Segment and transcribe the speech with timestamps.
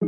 [0.00, 0.06] 没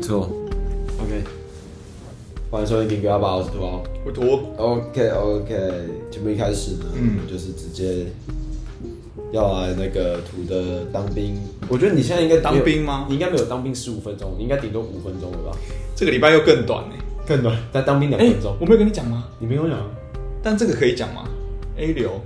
[0.00, 0.30] 错
[0.98, 1.22] ，OK，
[2.50, 4.22] 欢迎收听《顶哥阿爸》，我是图豪，我图。
[4.56, 5.54] OK OK，
[6.10, 8.06] 节目一开始呢，嗯，就是直接
[9.36, 11.38] 要来那个图的当兵。
[11.68, 13.06] 我觉得你现在应该当兵吗？
[13.08, 15.56] 你应该没有当兵十五分钟，你应该顶多五分钟了吧？
[15.94, 16.94] 这个礼拜又更短呢，
[17.26, 17.56] 更短。
[17.70, 19.24] 但当兵两分钟，我没有跟你讲吗？
[19.38, 19.78] 你没有讲。
[20.42, 21.24] 但这个可以讲吗
[21.76, 22.20] ？A 流，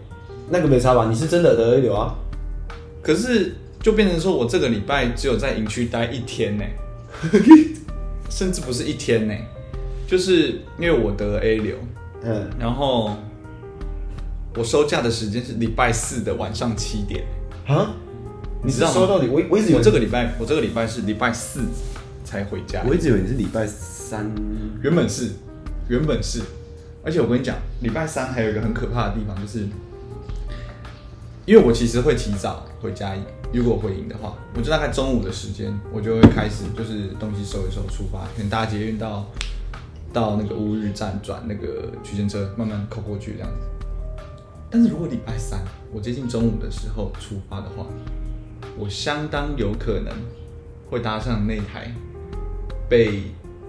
[0.49, 1.07] 那个没差吧？
[1.09, 2.15] 你是真的得 A 流啊？
[3.03, 6.65] 可是就变成说我这个礼拜只有在营区待一天呢。
[8.31, 9.35] 甚至不是一天呢，
[10.07, 11.75] 就是因为我得了 A 流，
[12.23, 13.17] 嗯，然后
[14.57, 17.25] 我收假的时间是礼拜四的晚上七点
[17.67, 17.95] 啊，
[18.65, 19.29] 你知道收到底？
[19.29, 21.61] 我我一直以为这个礼拜我这个礼拜是礼拜四
[22.25, 24.31] 才回家，我一直以为你是礼拜三，
[24.83, 25.31] 原本是
[25.89, 26.41] 原本是，
[27.05, 29.67] 而且我跟你讲，礼拜三还有一个很可怕的地方，就是
[31.47, 33.15] 因为我其实会提早回家。
[33.53, 39.27] 如果回营的话，我就大概中午的时间，我就会开始就是东西收一收，出发，可能搭捷运到
[40.13, 43.67] 到那个乌日站转那个区间车，慢慢扣过去这样子。
[44.71, 45.61] 但是如果礼拜三
[45.93, 47.85] 我接近中午的时候出发的话，
[48.79, 50.15] 我相当有可能
[50.89, 51.93] 会搭上那台
[52.89, 53.23] 被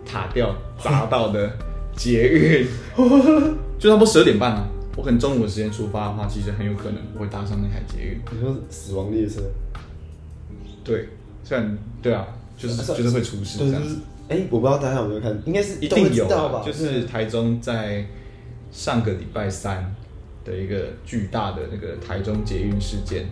[0.05, 1.51] 塔吊砸到的
[1.95, 2.67] 捷运，
[3.79, 4.67] 就差不多十二点半了。
[4.95, 8.21] 我可能中午的时间出发的话，其实很有可能会搭上那台捷运。
[8.31, 9.41] 你说死亡列车？
[10.83, 11.07] 对，
[11.43, 13.97] 虽然对啊，就是就是会出事这样子。
[14.27, 16.61] 哎、欸，我不知道大家有没有看，应该是一定有吧？
[16.65, 18.05] 就是台中在
[18.71, 19.95] 上个礼拜三
[20.43, 23.27] 的一个巨大的那个台中捷运事件。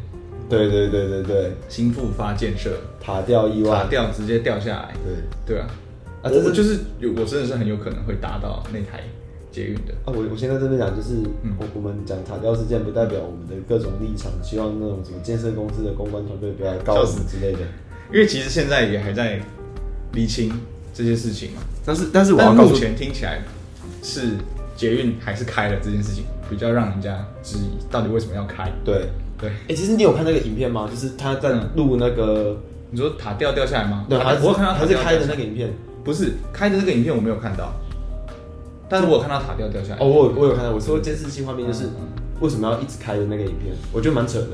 [0.49, 4.95] 对对对对对，新复发建设塔吊意外，塔吊直接掉下来。
[5.03, 5.67] 对对啊，
[6.23, 9.03] 啊，我就是有，我真的是很有可能会搭到那台。
[9.51, 11.16] 捷运的啊，我我现在这边讲就是，
[11.57, 17.59] 我我们讲塔吊事件，不代表我们的各种立场，希望那种什么建设公司的公关团队不要来告死之类的。
[18.13, 19.41] 因为其实现在也还在
[20.13, 20.53] 厘清
[20.94, 21.63] 这些事情嘛。
[21.84, 23.41] 但是但是我要目前听起来
[24.03, 24.34] 是
[24.79, 28.72] 捷运还是开了这件事情，比较让人家质疑到底为什么要开。
[28.85, 30.88] 对对，哎，其实你有看那个影片吗？
[30.90, 32.56] 就是他在录那个，
[32.90, 34.06] 你说塔吊掉下来吗？
[34.07, 37.73] 对，还我有看到他是开的那个影片，不是开的那个影片，我没有看到。
[38.88, 40.00] 但是我有看到塔吊掉下来。
[40.00, 40.72] 哦，我我有看到。
[40.72, 41.90] 我说监视器画面就是
[42.40, 44.47] 为什么要一直开的那个影片，我觉得蛮扯的。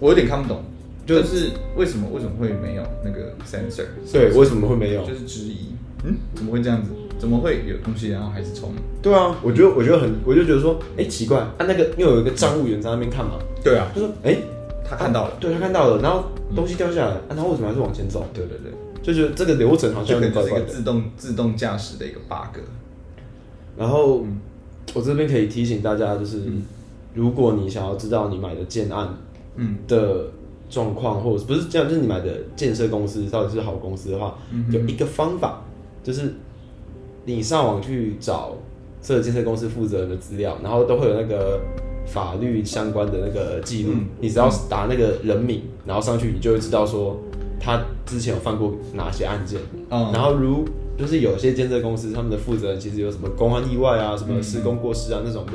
[0.00, 0.64] 我有点看不懂，
[1.06, 3.86] 就是为什么为什么会没有那个 sensor？
[4.12, 5.04] 对，为什么会没有？
[5.06, 6.90] 就是质疑，嗯，怎么会这样子？
[7.24, 8.70] 怎么会有东西然后还是冲？
[9.00, 13.38] 对啊，我觉得我觉得很，我就觉得说，哎，奇怪，啊，那个又有一个站务员在那边看嘛。
[13.62, 13.90] 对啊。
[13.94, 14.36] 他说，哎，
[14.84, 16.24] 他看到了，对他看到了，然后
[16.54, 18.26] 东西掉下来，啊，他为什么还是往前走？
[18.34, 18.70] 对对对，
[19.02, 20.66] 就觉得这个流程好像有点怪怪的。
[20.66, 22.60] 自动自动驾驶的一个 bug。
[23.78, 24.22] 然后，
[24.92, 26.42] 我这边可以提醒大家，就是
[27.14, 29.08] 如果你想要知道你买的建案，
[29.56, 30.26] 嗯的
[30.68, 34.36] 状况，或者不是这样，就是你买的建设公司到底是好公司的话，
[34.70, 35.62] 有一个方法，
[36.02, 36.34] 就是
[37.24, 38.56] 你上网去找
[39.02, 41.60] 这个建设公司负责人的资料，然后都会有那个
[42.06, 47.18] 法律相关的那个记录，你只要打那个人名，然后上去，你就会知道说
[47.60, 50.64] 他之前有犯过哪些案件，然后如。
[50.96, 55.54] 就是有些建设公司，他们的负责人其实有什么公安意外啊，什么施工过失啊那种的，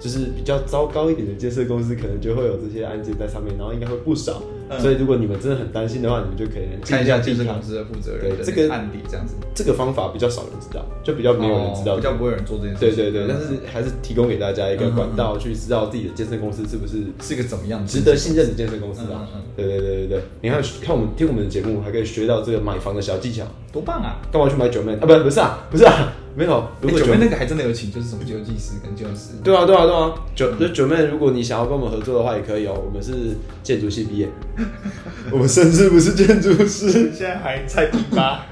[0.00, 4.40] 就是比较糟糕一点的建设公司，可能就会有这些案件在上面，然后应该会不少。
[4.78, 9.34] 所以如果你们真的很担心的话，你们就可以看一下健身公司的负责人这个案底这样子。
[9.54, 12.80] 这个方法比较少人知道，就比较没有人知道，比较不会有人做这件事。
[12.80, 19.26] 对对对，但是还是提供给大家一个管道，去知道自己的健身公司是不是是个怎么样值得信任的健身公司啊。
[19.56, 24.16] 对对对对对，你看看我们听我们的节目，还可以学到这个买房的小技巧，多棒啊！
[24.30, 24.98] 干嘛去买九妹啊？
[25.00, 26.12] 不不是啊，不是啊。
[26.38, 29.34] 没有，如果九妹那个还真的有请，就是什么救济师跟救师。
[29.42, 30.14] 对啊，对啊，对啊。
[30.36, 32.80] 九那九妹，如果你想要跟我们合作的话，也可以哦。
[32.86, 34.28] 我们是建筑系毕业，
[35.32, 38.46] 我们甚至不是建筑师， 现在还菜地吧。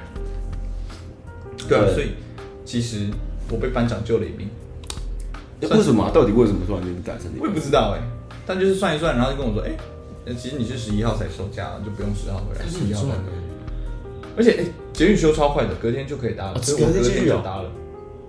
[1.68, 2.10] 对啊，所以
[2.64, 3.06] 其实
[3.48, 4.48] 我被班长救了一命。
[5.70, 6.10] 为什么？
[6.12, 7.30] 到底为什么突然间改成？
[7.40, 8.02] 我也不知道哎。
[8.44, 13.46] 但就是算一算，然后就跟我说，哎，其实你是十一号才收假，就不用十号回来，十一号才回来。
[14.36, 16.60] 而且，哎，捷运修超快的，隔天就可以搭了。
[16.60, 17.70] 所以我隔天就搭了。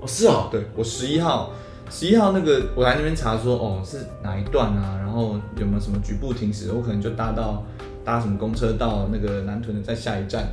[0.08, 1.52] 哦，是啊，对，我十一号，
[1.90, 4.98] 十一号那个我来那边查说，哦，是哪一段啊？
[5.00, 6.72] 然后有没有什么局部停驶？
[6.72, 7.66] 我可能就搭到
[8.06, 10.48] 搭什么公车到那个南屯的在下一站，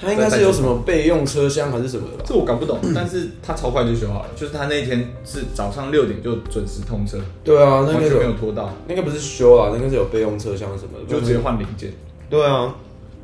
[0.00, 2.24] 他应该是有什么备用车厢还是什么的吧？
[2.24, 7.18] 这我搞不懂，但是他超快就修好了，就是他那一天是早上六点就准时通车。
[7.42, 11.92] 对啊，那个没有拖到，那个不是修啊，那个是有备用车厢什么的，就直接换零件。
[12.28, 12.74] 对啊，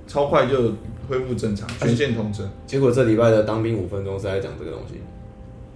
[0.09, 0.73] 超快就
[1.09, 2.49] 恢复正常，全线通车。
[2.67, 5.01] 结果这礼拜的当兵五分钟是在讲这个东西。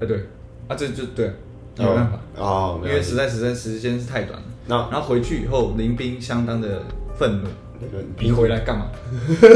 [0.00, 0.26] 哎，对，
[0.69, 1.32] 啊，这就对，
[1.79, 4.47] 没办法啊，因为实在实在时间是太短了。
[4.67, 6.82] 那然后回去以后，林兵相当的
[7.19, 7.49] 愤怒，
[8.19, 8.87] 你回来干嘛？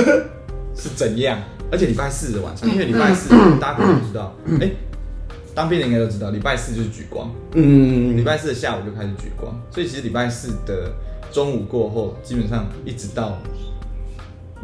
[0.77, 1.39] 是怎样？
[1.71, 4.71] 而且礼拜四的晚上，因为礼拜四大家可能不知道，哎，
[5.55, 7.31] 当兵的应该都知道，礼拜四就是举光。
[7.55, 10.93] 嗯，礼拜四的下午就开始举光，所以其实礼拜四的
[11.33, 13.39] 中午过后，基本上一直到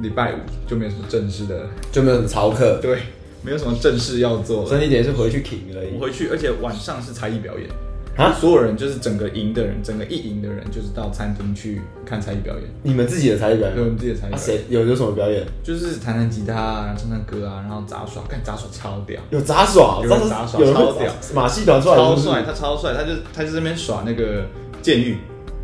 [0.01, 2.99] 礼拜五就没有什么正式的，就没有什么操课，对，
[3.43, 4.67] 没有什么正事要做。
[4.67, 5.95] 所以你点是回去停而已。
[5.95, 7.69] 我回去，而且晚上是才艺表演。
[8.17, 8.37] 啊！
[8.39, 12.65] 所有人就是整个营的人，整个一营的人就是到餐厅去看才艺表演。
[12.83, 13.75] 你们自己的才艺表演？
[13.75, 14.33] 对，我们自己的才艺。
[14.37, 15.47] 谁有有什么表演？
[15.63, 18.23] 就是弹弹吉他啊，唱唱歌啊，然后杂耍。
[18.29, 21.11] 看杂耍超屌，有杂耍，有杂耍超屌。
[21.33, 24.45] 马戏团超帅，他超帅，他就他就在那边耍那个
[24.83, 25.17] 剑玉，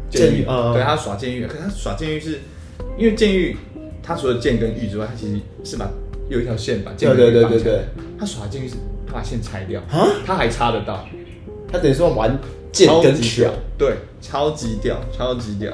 [0.08, 1.46] 剑玉啊，对他耍剑玉。
[1.46, 2.40] 可是他耍剑玉是
[2.96, 3.55] 因为剑玉，
[4.02, 5.90] 他除了剑跟玉之外，他其实是把
[6.28, 7.31] 有一条线把剑玉绑起来。
[7.32, 7.84] 对对对对，
[8.19, 8.75] 他耍进去是
[9.06, 11.06] 他把线拆掉啊，他还插得到。
[11.70, 12.38] 他等于说玩
[12.73, 15.73] 剑跟巧，对，超级屌，超级屌。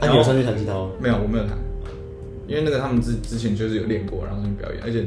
[0.00, 0.90] 那你有上去弹吉他吗？
[1.00, 1.56] 没有，我没有弹，
[2.46, 5.04] 因为那个他们之之前就是有练过，然后表演，而且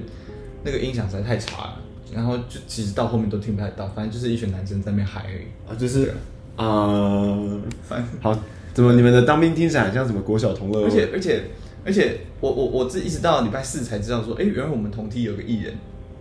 [0.63, 1.81] 那个音响实在太差了，
[2.11, 6.11] 然后就其实到后面都听不太到，反正就是一群男生在那边嗨而已啊，就是
[6.55, 8.37] 啊，反好，
[8.73, 10.83] 怎么你们的当兵听起来很像什么国小同乐？
[10.85, 11.43] 而且而且
[11.85, 15.73] 而且，我我我自己一直到礼拜四才知道说，哎，原来我们同梯有个艺人，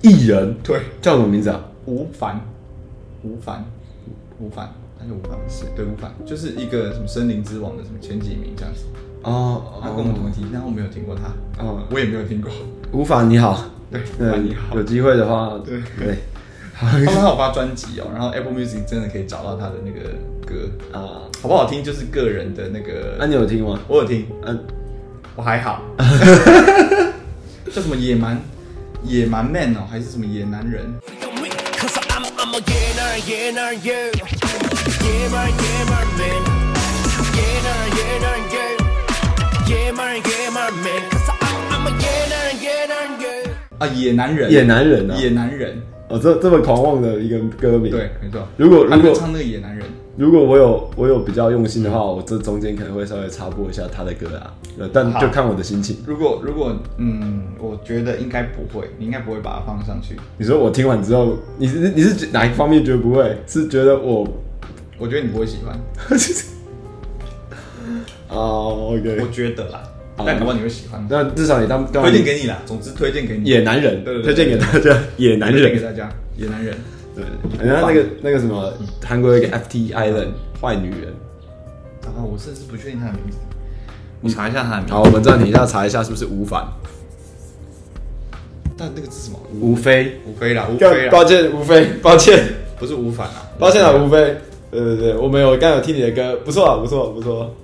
[0.02, 0.54] 艺人？
[0.62, 1.60] 对，叫什么名字啊？
[1.86, 2.40] 吴凡，
[3.22, 3.64] 吴凡。
[4.40, 6.14] 吴凡，他是吴凡是，对，吴凡。
[6.24, 8.84] 就是一个什么森林之王的什么前几名这样子。
[9.22, 11.24] 哦，他跟我们同梯，但我没有听过他，
[11.60, 12.48] 哦，我也没有听过。
[12.92, 15.80] 吴凡你好，对，吴凡你好，有机会的话，对。
[15.98, 16.18] 对，
[16.72, 20.10] 他们还有发专辑哦，然后 Apple Music 真的可以找到他的那个
[20.46, 20.70] 歌。
[20.96, 21.82] 啊，好不好听？
[21.82, 23.80] 就是个人的那个，那你有听吗？
[23.88, 24.56] 我有听，嗯，
[25.38, 25.80] 我还好，
[27.72, 28.42] 叫什么野蛮
[29.04, 30.92] 野蛮 man 哦，还是什么野男人？
[43.78, 48.40] 啊，野男人，野男人啊，野男人哦，这这么狂妄的一个歌名，对，没错。
[48.56, 49.84] 如果如果唱那个野男人，
[50.16, 54.54] 如果我有我有比较用心的话，我这中间可能会稍微插播一下他的歌啊，
[54.92, 55.98] 但就看我的心情。
[56.06, 60.16] 如果如果嗯，我觉得应该不会，你应该不会把它放上去。
[60.38, 63.36] 你说我听完之后，你是你是哪一方面觉得不会？
[63.46, 64.26] 是觉得我，
[64.98, 65.78] 我觉得你不会喜欢。
[68.28, 68.98] 哦我
[69.30, 69.82] 觉得啦。
[70.26, 72.58] 但搞不好你会喜欢，那至少你当推荐给你啦。
[72.66, 76.76] 总之推荐给你野男人，推荐给大家野男人，给大家野男人。
[77.14, 77.24] 对，
[77.66, 78.72] 然后那个那个什么，
[79.04, 80.28] 韩国有一个 FT Island
[80.60, 81.12] 坏女人。
[82.02, 83.36] 啊，我甚至不确定他的名字，
[84.20, 84.92] 你查一下他的名字。
[84.94, 86.66] 好，我们暂停一下，查一下是不是吴凡。
[88.76, 89.38] 但那个是什么？
[89.60, 91.12] 吴非，吴非啦，吴非啦。
[91.12, 92.44] 抱歉，吴非，抱歉，
[92.78, 94.36] 不是吴凡啊，抱歉啊，吴非。
[94.70, 97.54] 对对对，我没有，刚有听你的歌，不错啊，不错，不错。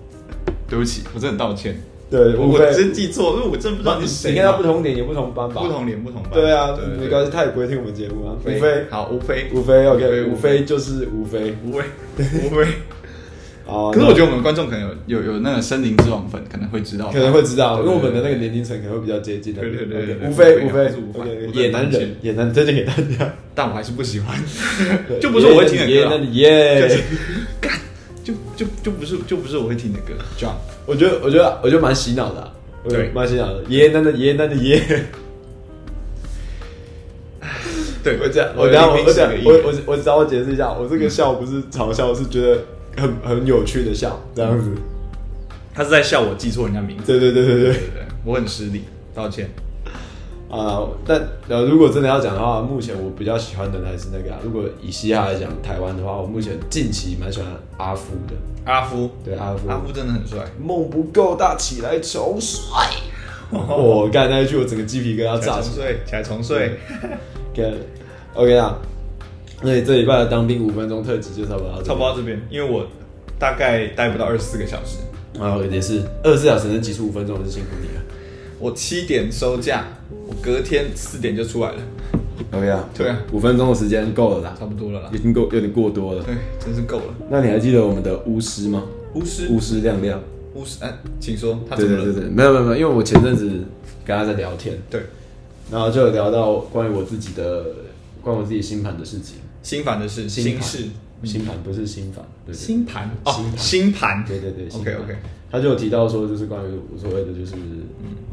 [0.68, 1.80] 对不起，我真的很道歉。
[2.10, 4.30] 对，我真记错，因为我真不知道你是谁。
[4.32, 5.62] 你看他不同年有不同班吧？
[5.62, 6.32] 不同年不同班。
[6.32, 8.36] 对啊，没关系，他也不会听我们节目啊。
[8.44, 11.84] 吴 非，好，吴非，吴非，OK，吴非就是吴非，吴非，
[12.44, 12.64] 吴非。
[13.66, 19.62] 啊，可是我觉得我们观众可能有有有那个森林之王粉，可能会知道，可能会知道，因为我们的那个年龄层可能会比较接近的。
[19.62, 20.92] 对对对，吴非，吴非，
[21.54, 24.38] 野男人，野男推荐给大家，但我还是不喜欢，
[25.18, 26.20] 就不是我会听的歌。
[26.32, 26.86] 耶，
[27.58, 27.63] 干，
[28.84, 30.12] 就不是就不是我会听的歌。
[30.38, 30.52] John，
[30.84, 32.52] 我觉得我觉得我觉得蛮洗脑的。
[32.86, 34.78] 对，蛮洗脑的，爷爷奶奶，爷爷奶奶，爷。
[38.02, 42.58] 对，我这样，我等下，我讲，我我我找我解释一下，我这个笑不是嘲笑，是觉得
[42.98, 44.70] 很很有趣的笑，这样子。
[45.72, 47.04] 他是在笑我记错人家名字。
[47.06, 47.80] 对对对对对对，
[48.22, 49.48] 我很失礼，道歉。
[50.54, 54.38] 啊，但呃，如果真的要讲的话，目前我比较喜欢的还是那个啊。
[54.44, 58.34] 如果以嘻哈来讲，台湾的话，我目前近期蛮喜欢阿夫的。
[58.64, 60.38] 阿夫，对阿夫，阿夫真的很帅。
[60.62, 62.60] 梦不够大，起来重睡。
[63.50, 65.92] 我刚才那一句，我整个鸡皮疙瘩炸起来。
[66.06, 66.78] 起来重睡。
[68.34, 68.78] OK 啊。
[69.62, 72.86] 那这礼拜的当兵五分钟特辑就差不多差不多到这边，因为我
[73.38, 74.98] 大概待不到二十四个小时。
[75.40, 78.02] 啊，也是二十四小时能挤出五分钟，我是辛苦你了。
[78.58, 79.84] 我七点收假，
[80.26, 81.78] 我隔天四点就出来了。
[82.52, 86.22] OK 啊，对啊，五分钟的时间够了啦，差不多了啦，已经够有点过多了。
[86.22, 87.14] 对，真是够了。
[87.30, 88.84] 那你还记得我们的巫师吗？
[89.14, 90.20] 巫师，巫师亮亮，
[90.54, 91.60] 巫师，哎，请说。
[91.76, 93.48] 对对对对，没有没有没有，因为我前阵子
[94.04, 95.02] 跟他在聊天，对，
[95.70, 97.64] 然后就有聊到关于我自己的
[98.20, 100.88] 关于我自己星盘的事情，星盘的事，星事，
[101.24, 105.16] 星盘不是星盘，对，星盘哦，星盘，对对对，OK OK，
[105.50, 107.54] 他就有提到说，就是关于我所谓的就是，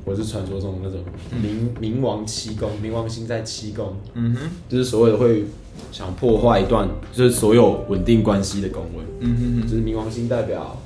[0.05, 0.99] 我是传说中的那种
[1.41, 5.45] 冥冥王七宫，冥王星在七宫，嗯哼，就是所谓的会
[5.91, 10.77] 想破坏一段就是所有稳定关系的宫位，嗯哼，就是冥王星代表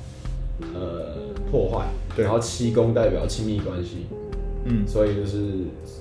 [0.74, 1.16] 呃
[1.50, 4.06] 破坏，对，然后七宫代表亲密关系，
[4.68, 5.38] 嗯，所以就是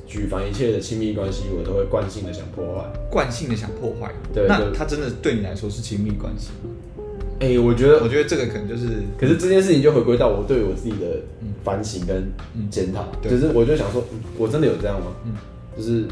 [0.07, 6.71] 举凡一切的亲密关系，我都会惯性的想破坏，惯性的想破坏，对，那他真的对你来说是亲密关系吗？
[7.39, 8.87] 哎、欸，我觉得，我觉得这个可能就是，
[9.19, 11.19] 可是这件事情就回归到我对我自己的
[11.63, 12.31] 反省跟
[12.71, 14.01] 检讨，嗯、就是我就想说，
[14.37, 15.07] 我真的有这样吗？
[15.25, 15.33] 嗯，
[15.77, 16.05] 就是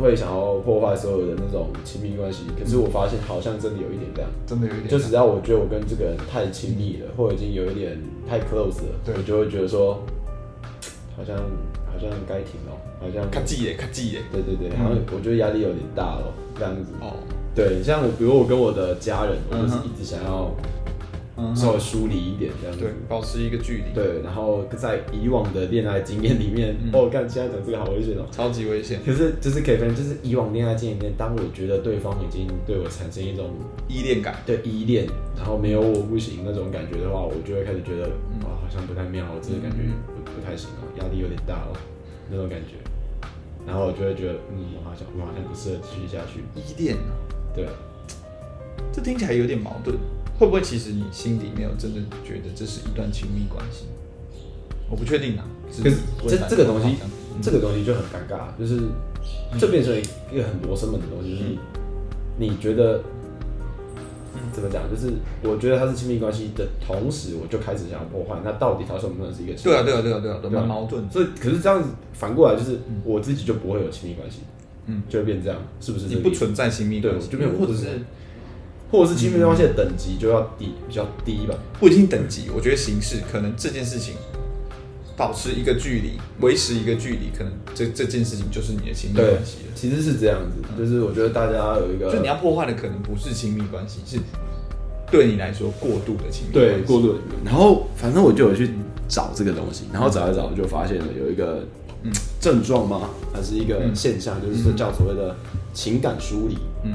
[0.00, 9.14] 会想要破坏所有的那种亲密关系，可是我发现好像真的有一点这样，真的有一点，就只要我觉得我跟这个人太亲密了，或者已经有一点太 close 了，对。
[9.18, 10.00] 我就会觉得说，
[11.16, 11.36] 好像
[12.06, 16.92] 好像该停了，好像卡记耶，卡记耶，对对对，好像我觉得压力有点大了，这样子。
[17.00, 17.14] 哦。
[17.54, 20.54] 对，像我，比如我跟我的家人，我就是一直想要
[21.56, 23.92] 稍微疏离一点这样子，对，保持一个距离。
[23.92, 29.00] 对，然后在以往的恋爱经验里面，哦，干，现在讲这个好危险哦，超级危险。
[29.04, 33.50] 可是就是可以分，就是以往恋爱经验里面，当我觉得对方已经对我产生一种
[33.88, 35.04] 依恋感，对依恋，
[35.36, 38.06] 然后没有我不行那种感觉的话，我就会开始觉得，
[38.46, 39.78] 哇，好像不太妙，这个感觉
[40.38, 41.76] 不不太行哦，压力有点大了，
[42.30, 42.76] 那种感觉。
[43.66, 46.40] 然后我就会觉得，嗯，我好像我好像不适合继续下去。
[46.54, 47.12] 依恋呢？
[47.54, 47.68] 对，
[48.92, 49.96] 这听起来有点矛盾，
[50.38, 53.86] 会不会其实你心里没有真的觉得这是一段亲密关系？
[54.88, 55.44] 我不确定啊。
[55.66, 56.96] 可是这这个东西，
[57.42, 58.80] 这个东西就很尴尬，就是
[59.58, 61.44] 这变成一个很罗生门的东西，就是
[62.38, 63.02] 你觉得
[64.52, 64.82] 怎么讲？
[64.88, 65.12] 就是
[65.42, 69.92] 我觉得他是亲密关系的同时，我就开始想要破坏，那到底他算不算是一个亲密关系？
[69.92, 71.08] 对啊，对啊，对啊，对啊，蛮矛盾。
[71.10, 74.40] 所以，可是这样子反过来，就是我自己就不会有亲密关系。
[74.90, 76.06] 嗯，就会变这样，是不是？
[76.06, 77.86] 你不存在亲密关系，就没有，或者是，
[78.90, 81.54] 或者是亲密关系的等级就要低，比较低吧。
[81.78, 84.14] 不一定等级，我觉得形式可能这件事情
[85.18, 89.72] 保持一个距离，维持一个距离，可能这这件事情就是你的亲密关系了。
[89.74, 94.18] 其实是这样子，就是我觉得大家有一个，就你要破坏的可能不是亲密关系，是
[95.10, 97.18] 对你来说过度的亲密关系，对过度的。
[97.44, 98.70] 然后反正我就有去
[99.08, 101.62] 找这个东西，然后找一找就发现了有一个。
[102.04, 103.10] 嗯，症状吗？
[103.34, 105.34] 还是一个现象，就是说叫所谓的
[105.74, 106.56] 情感梳理。
[106.84, 106.92] 嗯，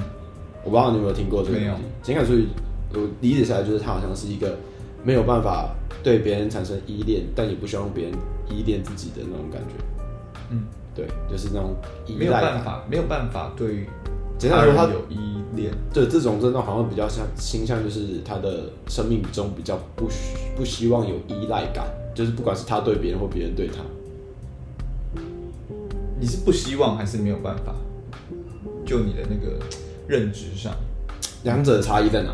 [0.64, 1.74] 我不知道你有没有听过这个东西。
[2.02, 2.48] 情感梳理，
[2.94, 4.58] 我理解下来就是它好像是一个
[5.04, 8.14] 没有办法对别人产生依恋，但也不希望别人
[8.50, 9.76] 依恋自己的那种感觉。
[10.50, 10.64] 嗯，
[10.96, 11.76] 对，就是那种
[12.08, 12.20] 依赖。
[12.20, 13.86] 没有办法，没有办法对。
[14.38, 15.18] 简单来说，他有依
[15.56, 15.72] 恋。
[15.94, 20.10] 对，这种症状好像比较像倾向，就是他的生命中比较不
[20.56, 23.76] 不希望有依赖感，就是不管是他对别人或别人对他。
[26.20, 27.76] 你是不希望还是没有办法？
[28.86, 29.58] 就你的那个
[30.08, 30.74] 认知上，
[31.44, 32.34] 两者的差异在哪？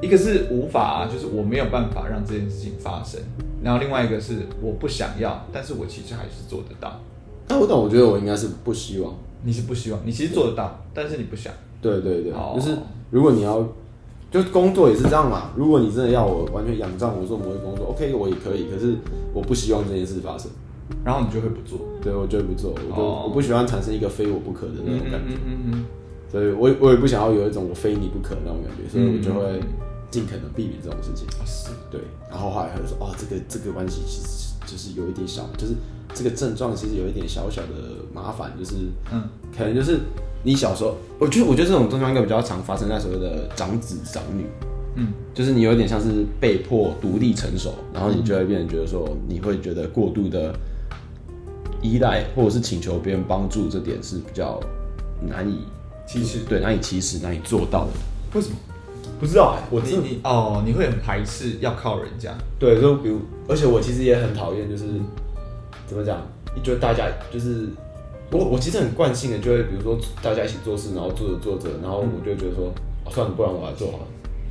[0.00, 3.20] 一个是无法，就是我没有办法让这件事情发生；
[3.62, 7.00] 然后另外一个是我不想要，但是我其实还是做得到。
[7.48, 9.14] 那我懂，我觉得我应该是不希望。
[9.42, 11.52] 你是不希望，你其实做得到，但是你不想。
[11.80, 12.76] 对对对，就是
[13.10, 13.66] 如果你要，
[14.30, 15.52] 就工作也是这样嘛。
[15.56, 18.66] 如果你真的要我完全仰仗我做某一个工作，OK，我也可以。
[18.70, 18.96] 可是
[19.32, 20.50] 我不希望这件事发生。
[21.04, 25.84] 然后你就会不做，对，我就会不做，我就我不喜欢产生一个非我不可的那种感觉，嗯嗯，
[26.32, 29.60] 所以我我也不想要有一种我非你不可的那种感觉，所以我就会
[30.10, 31.26] 尽可能避免这种事情。
[31.46, 32.00] 是，对。
[32.30, 35.74] 然后后来他就说，哦，这个这个关系其实就是有一点小，就是
[36.14, 38.74] 这个症状其实有一点小小的麻烦，就是
[39.12, 40.00] 嗯，可能就是
[40.42, 44.46] 你小时候，我觉得我觉得这种症状应该比较常发生在所谓的长子长女，
[44.96, 50.54] 嗯，就是你有点像是被迫独立成熟，然后你就会变成觉得说，你会觉得过度的。
[51.80, 54.58] 依赖或者是请求别人帮助，这点是比较
[55.22, 55.60] 难以
[56.08, 57.92] 其实，对，难以其实，难以做到的。
[58.34, 58.56] 为什么？
[59.18, 62.32] 不知道哎、欸，我你你哦，你会很排斥要靠人家。
[62.58, 64.84] 对，就比如，而且我其实也很讨厌，就是
[65.86, 66.20] 怎么讲，
[66.62, 67.68] 就大家就是
[68.30, 72.72] 我我其实很惯性的，就会比如说大家一起做事，然后做着做着，然后我就觉得说，
[73.10, 74.04] 算了，不然我来做好了，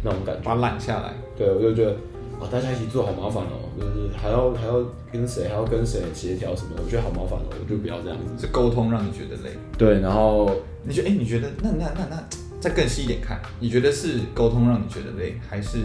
[0.04, 1.14] 那种感觉，把它揽下来。
[1.38, 1.96] 对，我就觉得。
[2.40, 4.74] 啊，大家一起做好麻烦哦，就是还要还要
[5.12, 8.46] 跟谁，还要跟谁协调什么的，我觉得好麻烦哦，我就不要这样子。
[8.46, 9.58] 是沟通让你觉得累？
[9.76, 10.52] 对，然后
[10.84, 12.24] 你觉得，哎、欸，你觉得那那那那
[12.60, 15.78] 再更细一点看，你觉得是沟通让你觉得累，还是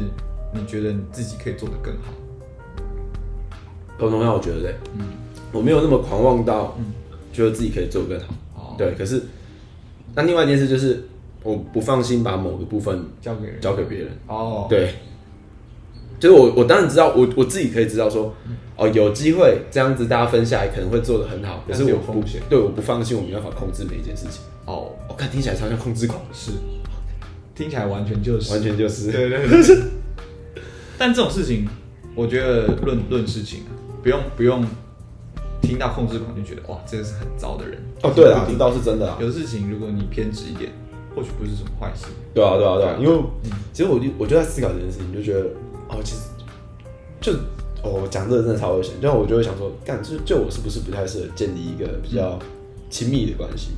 [0.54, 2.12] 你觉得你自己可以做得更好？
[3.98, 5.06] 沟通让我觉得累，嗯，
[5.52, 6.86] 我没有那么狂妄到，嗯，
[7.32, 8.34] 觉得自己可以做得更好。
[8.54, 9.22] 哦，对，可是
[10.14, 11.04] 那另外一件事就是，
[11.42, 14.08] 我不放心把某个部分交给人，交给别人。
[14.26, 14.94] 哦，对。
[16.18, 18.32] 就是我我当然知道，我我自己可以知道说，
[18.82, 24.42] 哦，有机会这样子大家分下来可能会做的很好，可是我有风险，对，我不放心，我没办法控制每一件事情。
[24.64, 26.52] 哦，我看听起来超像控制狂，是，
[27.54, 29.78] 听起来完全就是，完全就是，对对对。
[30.98, 31.68] 但这种事情，
[32.14, 33.70] 我觉得论论事情啊，
[34.02, 34.64] 不用不用
[35.60, 37.78] 听到控制狂就觉得哇，这个是很糟的人。
[38.02, 39.18] 哦，对啊，这倒是真的啊。
[39.20, 40.70] 有事情如果你偏执一点，
[41.14, 42.06] 或许不是什么坏事。
[42.34, 43.22] 对啊，对啊，对啊，因为
[43.72, 45.46] 其实我就我就在思考这件事情，就觉得。
[45.88, 46.22] 哦，其实
[47.20, 47.34] 就
[47.82, 48.94] 哦，讲这个真的超危险。
[49.00, 52.38] 就我就会想说，干就就我是不是不太适合建立一个比较
[52.90, 53.70] 亲密的关系？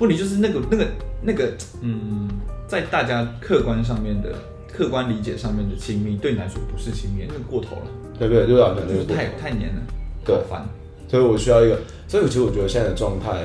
[0.00, 0.86] 问题就是那个那个
[1.22, 2.28] 那个，嗯，
[2.66, 4.34] 在大家客观上面的
[4.66, 7.86] 客观理解上面的亲密，对你来说不是亲密，那个过头了。
[8.18, 9.82] 对对，对啊就是太太黏了，
[10.24, 10.68] 对，烦。
[11.06, 13.44] 所以我需要一个，所以其实我觉得现在的状态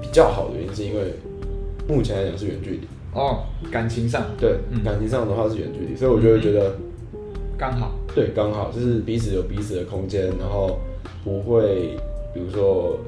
[0.00, 1.14] 比较好的原因，是因为
[1.86, 2.80] 目前来讲是远距离。
[3.12, 6.74] 哦，感情上对，嗯、感情上的话是远距离，所以我就会觉得
[7.62, 10.80] 刚好，对，刚好就是彼此有彼此的空间，然后
[11.22, 11.96] 不会
[12.34, 12.98] 比如说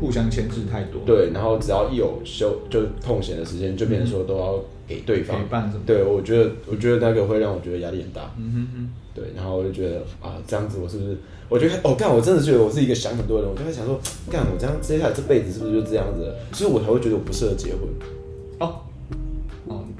[0.00, 11.16] 互相牵制太多，对，然后只要一有休就空闲的时间，就变成说都要给对方陪伴，对，我觉得我觉得那个会让我觉得压力很大，嗯哼哼，对，然后我就觉得啊，这样子我是不是？
[11.48, 13.96] 我觉得哦，干，我真的觉得我是一个想很多的人，我就会想说，
[14.28, 16.34] 干，我这样接下来这辈子是不是就这样子？
[16.52, 17.82] 所以我才会觉得我不适合结婚。
[18.58, 18.74] 哦。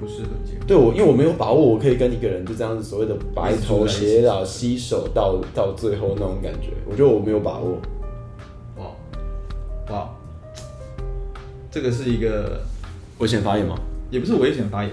[0.01, 0.65] 不适合结婚。
[0.65, 7.77] 对我，因为我没有把握，我可以跟一个人就这样子所谓的白头偕老、携手到到最后那种感觉，我觉得我没有把握。
[8.77, 8.85] 哇
[9.91, 10.09] 哇，
[11.69, 12.61] 这个是一个
[13.19, 13.77] 危险发言吗？
[14.09, 14.91] 也不是危险发言，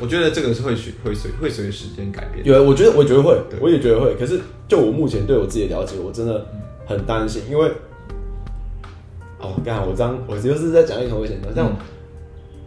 [0.00, 2.44] 我觉得这个是会随会随会随时间改变。
[2.46, 4.16] 有，我觉得我觉得会，我也觉得会。
[4.16, 6.46] 可是就我目前对我自己的了解，我真的
[6.86, 7.68] 很担心，因为
[9.38, 11.70] 哦，刚好我这样，我就是在讲一个危险的，这样。
[11.70, 11.76] 嗯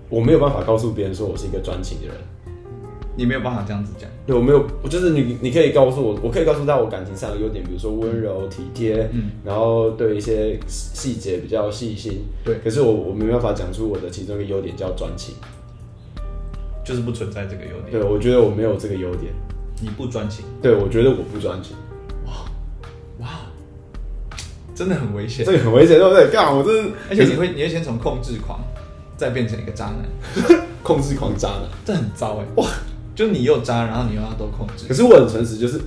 [0.09, 2.15] 我没有办法告诉别人说我是一个专情的人，
[3.15, 4.09] 你没有办法这样子讲。
[4.25, 12.59] 对，我没有，我就是你，你可以告诉我，我可以告诉到我感情上的优点，比如说温柔体贴，嗯，然后对一些细节比较细心，对。
[12.63, 15.35] 可是我我没办法讲出我的其中一个优点叫专情，
[16.83, 17.91] 就是不存在这个优点。
[17.91, 19.31] 对，我觉得我没有这个优点。
[19.81, 20.43] 你不专情？
[20.61, 21.75] 对，我觉得我不专情。
[22.25, 22.33] 哇
[23.19, 23.27] 哇，
[24.75, 26.29] 真的很危险，这个很危险，对不对？
[26.29, 28.59] 干，我真的，而且你会你会先从控制狂。
[29.19, 30.05] 再变成一个渣男，
[30.81, 32.45] 控制狂渣男，这很糟哎！
[32.55, 32.65] 哇，
[33.13, 34.87] 就你又渣，然后你又要多控制。
[34.87, 35.81] 可是我很诚实，就是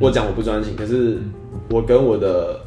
[0.00, 1.18] 我讲我不专情，可是
[1.68, 2.58] 我跟我的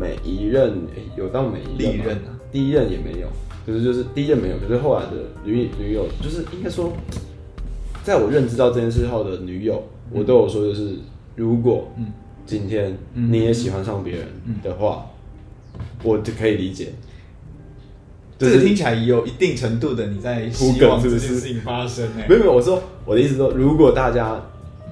[0.00, 0.72] 每一任
[1.14, 3.28] 有到每一任啊，第一任也没有，
[3.66, 5.12] 可是就是第一任没有，可是后来的
[5.44, 6.90] 女女友，就是应该说，
[8.02, 10.94] 在我认知到这件事后的女友，我都有说，就是
[11.36, 11.92] 如果
[12.46, 14.26] 今天你也喜欢上别人
[14.62, 15.04] 的话，
[16.02, 16.94] 我就可以理解。
[18.50, 24.40] 这个听起来也有一定程度的你在希望这件事情发生哎，没有没有，我说我的意思说，如果大家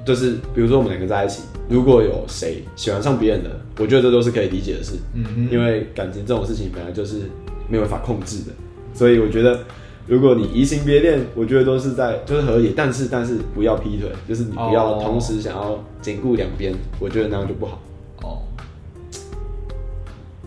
[0.07, 7.23] 就是比如说我们两个在一起，如果有谁喜欢上别人的，我觉得这都是可以理解的事，嗯哼，因为感情这种事情本来就是
[7.69, 8.53] 没有办法控制的，
[8.95, 9.61] 所以我觉得
[10.07, 17.81] 如果你移情别恋，我觉得都是在就是合理，但是但是不要劈腿，就是你不要同时想要兼顾两边，我觉得那样就不好。
[18.23, 18.43] 哦，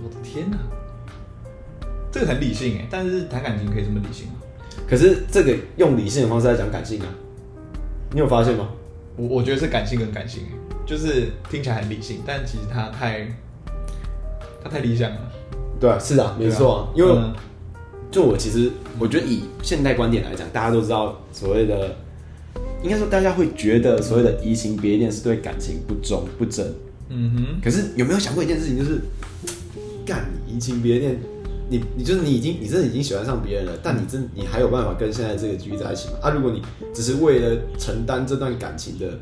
[0.03, 0.57] 我的天哪！
[2.13, 4.33] 这个很理性哎，但是谈感情可以这么理性吗？
[4.87, 7.07] 可是这个用理性的方式来讲感性啊，
[8.11, 8.69] 你有发现吗？
[9.17, 10.43] 我我觉得是感性跟感性，
[10.85, 13.27] 就是听起来很理性，但其实它太，
[14.63, 15.31] 它太理想了。
[15.79, 17.13] 对啊，是啊，没错啊，因为
[18.11, 21.95] 就我其实我觉得以现代观点来讲，大家都知道所谓的，
[22.83, 26.71] 应该说大家会觉得所谓的移情别恋是对感情不忠不真。
[27.09, 27.61] 嗯哼。
[27.63, 29.01] 可是有没有想过一件事情，就是
[30.05, 31.19] 干你移情别恋？
[31.69, 36.15] 你你就是你已经你真的已经喜欢上别人了，但你真你还有办法跟现在这个继续在一起吗？
[36.21, 36.61] 啊，如果你
[36.93, 39.17] 只是为了承担这段感情的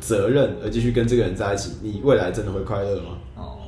[0.00, 3.18] 责任而继续跟这个人在一起，你未来真的会快乐吗？
[3.36, 3.58] 哦，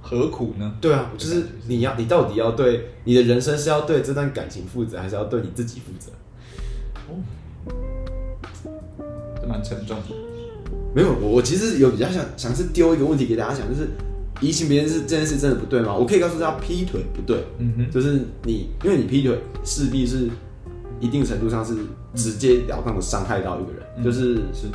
[0.00, 0.76] 何苦呢？
[0.80, 6.12] 对啊，就是你要你到底要对你的人生是要对这段感情负责，还是要对你自己负责？
[7.08, 7.18] 哦，
[9.40, 10.14] 这蛮沉重的。
[10.94, 13.88] 没有，我我其实有比较想想是丢一个问题给大家想，就是。
[14.40, 15.94] 移情别恋是这件事真的不对吗？
[15.94, 17.44] 我可以告诉大家，劈腿不对。
[17.58, 20.30] 嗯哼，就是你，因为你劈腿势必是
[20.98, 21.76] 一定程度上是
[22.14, 24.68] 直截了当的伤害到一个人，嗯、就是是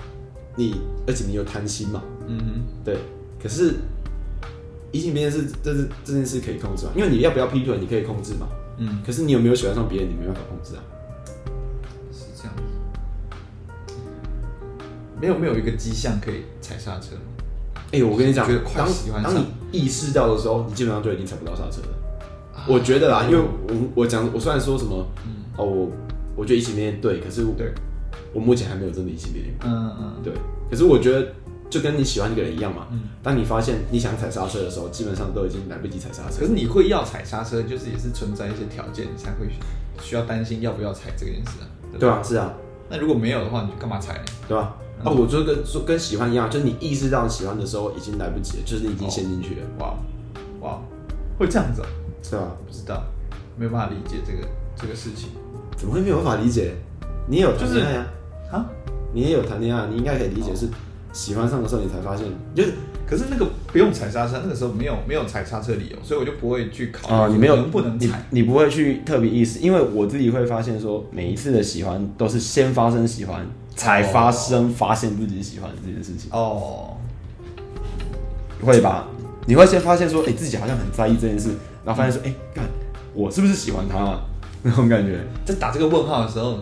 [0.56, 0.76] 你，
[1.08, 2.04] 而且你有贪心嘛。
[2.28, 2.44] 嗯哼，
[2.84, 2.98] 对。
[3.42, 3.74] 可是
[4.92, 6.92] 移情别恋是这是这件事可以控制吗？
[6.96, 8.48] 因为你要不要劈腿，你可以控制嘛。
[8.78, 10.84] 嗯，可是你有没有喜欢上别人，你没办法控制啊。
[12.12, 13.94] 是这样子，
[15.20, 17.16] 没有没有一个迹象可以踩刹车。
[17.92, 18.88] 哎、欸，我跟你讲，当
[19.24, 21.88] 当你意识到的时候，你基本上就已经踩不到刹车了。
[22.54, 25.92] 啊、我觉得啦，因为我我讲，我虽然说什么，嗯、哦，我
[26.38, 27.72] 我觉得移情别恋对，可是对，
[28.34, 29.54] 我目前还没有真的移情别恋。
[29.64, 30.34] 嗯嗯，对。
[30.70, 31.28] 可是我觉得
[31.70, 32.88] 就跟你喜欢一个人一样嘛。
[32.92, 33.02] 嗯。
[33.22, 36.40] 当你发现你想踩刹车的时候，基本上都已经来不及踩刹车。
[36.40, 39.48] 可是你会要踩刹车，就是也是存在一些条件，你才会
[40.02, 41.68] 需要担心要不要踩这件事啊。
[41.92, 42.54] 对，对啊，是啊。
[42.90, 44.24] 那如果没有的话，你就干嘛踩呢？
[44.48, 44.76] 对吧？
[45.00, 49.62] 嗯、哦，我觉得跟说跟喜欢一样，就是你意识到喜欢的时候已经来不及了，就是你已经陷进去了。
[49.80, 49.94] 哇
[50.62, 50.82] 哇，
[51.38, 51.82] 会这样子？
[52.24, 53.04] 是啊，不知道，
[53.58, 55.30] 没有办法理解这个这个事情。
[55.76, 56.76] 怎么会没有办法理解？
[57.28, 58.08] 你也有谈恋爱啊？
[58.52, 58.66] 啊？
[59.14, 60.68] 你也有谈恋爱，你应该可以理解是
[61.12, 62.74] 喜欢上的时候你才发现，就是
[63.08, 76.98] 可是那个不用踩刹车，那个时候没有没有踩刹车理由，所以我就不会去考虑啊，你没有能不能踩，你，你不会去特别意识，因为我自己会发现说，每一次的喜欢都是先发生喜欢，才发生发现自己喜欢的这件事情哦，
[78.62, 79.08] 会吧？
[79.46, 81.50] 你会先发现说，哎、欸，自己好像很在意这件事，
[81.86, 82.72] 然后发现说，哎、嗯，干、欸，
[83.14, 84.22] 我是不是喜欢他啊？
[84.64, 86.58] 那种感觉，在打这个问号的时候，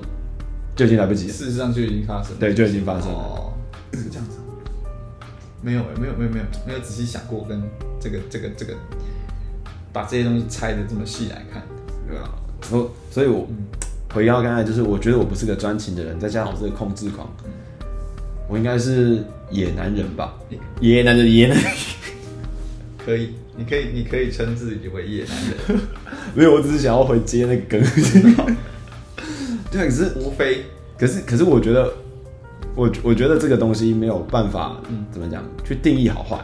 [0.76, 1.34] 就已经来不及了。
[1.34, 3.16] 事实上就已经发生了，对，就已经发生了。
[3.16, 3.54] 哦，
[3.94, 4.40] 是这样子。
[5.64, 7.64] 没有哎，没有没有没有没有仔细想过跟
[7.98, 8.74] 这个这个这个
[9.94, 11.64] 把这些东西拆的这么细来看，
[12.06, 12.36] 对吧？
[12.70, 13.58] 我所以我，我、嗯、
[14.14, 17.52] 回到刚才，就是我觉得我不是个专情的人，再加上我是个控制狂，嗯、
[18.50, 20.38] 我应该是野男人吧？
[20.82, 21.72] 野男人野男人，
[23.06, 25.80] 可以，你可以你可以称自己为野男人。
[26.36, 27.82] 没有，我只是想要回接那个梗。
[29.72, 30.66] 对，可是无非，
[31.00, 32.03] 可是可是我觉得。
[32.76, 36.44] 我我觉得这个东西没有办法，嗯，怎么讲，去定义好坏，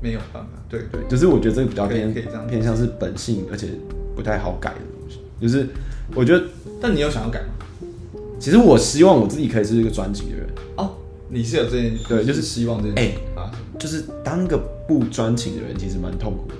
[0.00, 2.14] 没有办法，对对，就是我觉得这个比较偏
[2.48, 3.68] 偏向是本性，而且
[4.16, 5.18] 不太好改的东西。
[5.38, 5.68] 就是
[6.14, 6.44] 我觉得，
[6.80, 8.18] 但你有想要改吗？
[8.40, 10.46] 其实我希望我自己可以是一个专情的人
[10.76, 10.92] 哦。
[11.28, 14.56] 你是有这件，对，就是希望这件，哎啊，就是当个
[14.88, 16.54] 不专情的人，其实蛮痛苦的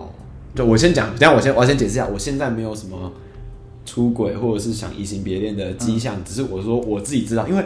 [0.00, 0.08] 哦。
[0.54, 3.12] 就我先讲，等下我先我先解释一下，我现在没有什么
[3.84, 7.62] 出轨或者是想移情别恋的迹象，只是我说我自己知道，因为。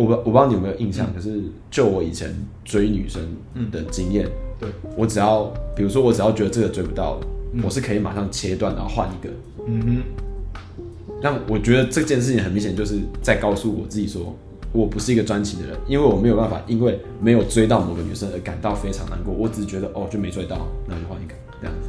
[0.00, 2.34] 我不我不知道你有没有印象，嗯、可是就我以前
[2.64, 3.22] 追女生
[3.70, 9.30] 的经验，嗯，对，我只要比如说我只要觉得这个追不到了，嗯，我是可以马上切断然后换一个，
[9.66, 10.02] 嗯哼，
[11.20, 14.34] 但我觉得这件事情很明显就是在告诉我自己说，
[14.72, 21.88] 我不是一个专情的人，因为我没有办法因为没有追到某个女生而感到非常难过，我只是觉得哦就没追到，那就换一个这样子，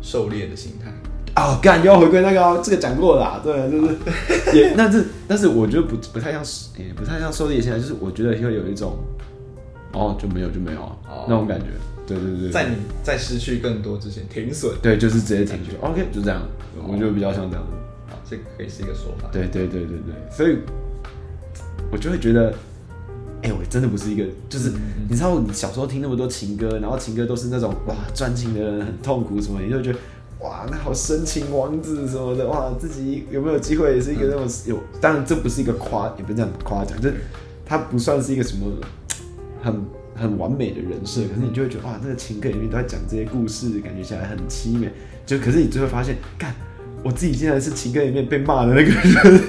[0.00, 0.92] 狩猎的心态。
[1.34, 3.96] 啊，干、哦、又要回归那个、哦，这个讲过啦，对，就是
[4.54, 6.44] 也，但是但是我觉得不不太像，
[6.76, 8.98] 也不太像狩猎现在，就是我觉得会有一种，
[9.92, 11.66] 哦就没有就没有啊，哦、那种感觉，
[12.06, 16.42] 对对对，在你在失去更多之前停损，对，就是直接停损，OK，就这样，
[16.86, 20.58] 我觉得比较像这样子，啊，这个可以是一个说法，对对对对对，所以，
[21.90, 22.50] 我就会觉得，
[23.42, 24.70] 哎、欸，我真的不是一个，就是、
[25.08, 29.98] 你知道，你小时候听那么多情歌，然后情歌都是那种哇专情的人很痛苦什么，你就觉得。
[30.42, 37.14] 哇，那好深情王子什么的哇，自己有没有机会也是一个那种有，当然这不是一个夸，也不是这样夸奖，就是
[37.64, 38.66] 他不算是一个什么
[39.62, 39.80] 很
[40.16, 44.90] 很完美的人设，可是你就会觉得哇，这个情歌里面都在讲这些故事，感觉起来很凄美，
[45.24, 46.52] 就可是你最后发现，干，
[47.04, 49.42] 我自己竟然是情歌里面被骂的那个人，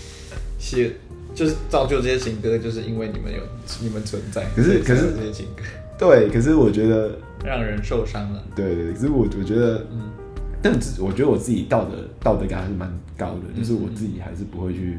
[0.58, 0.92] 写
[1.34, 3.40] 就是造就这些情歌，就是因为你们有
[3.82, 5.62] 你们存在，可是可是这些情歌，
[5.98, 10.10] 对，可是我觉得让人受伤了，对对，可是我我觉得嗯。
[10.60, 14.98] 但自我觉得我自己道德道德感还是蛮高的，嗯、就是我自己还是不会去，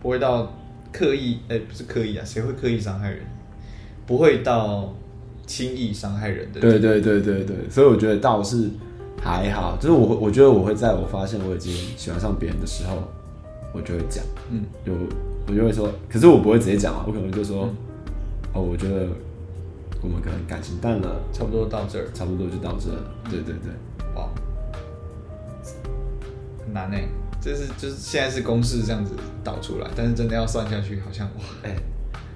[0.00, 0.52] 不会到
[0.92, 3.20] 刻意哎、欸，不是刻意啊，谁会刻意伤害人？
[4.06, 4.94] 不会到
[5.46, 6.60] 轻易伤害人的。
[6.60, 8.68] 对对对对对，所以我觉得倒是
[9.22, 13.02] 还好，就是我我觉得我会在我发现我已经喜欢上别人的时候，
[13.72, 14.92] 我就会讲，嗯，就
[15.46, 17.76] 我就会说，可是我不会直接讲啊，我可能就说，嗯、
[18.54, 19.06] 哦，我觉得
[20.02, 22.98] 我们可能感情淡了，差不多到这儿，差不多就到这儿，
[23.30, 23.70] 对对对，
[24.16, 24.28] 哇。
[26.72, 26.96] 难呢，
[27.40, 31.76] 就是就是现在是公式这样子导出来，但是真的要算下去，好像哇，哎、欸，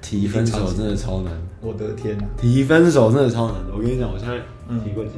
[0.01, 3.57] 提分手真的超难，我的天哪，提分手真的超难。
[3.73, 4.38] 我跟你讲，我现在
[4.85, 5.12] 提过几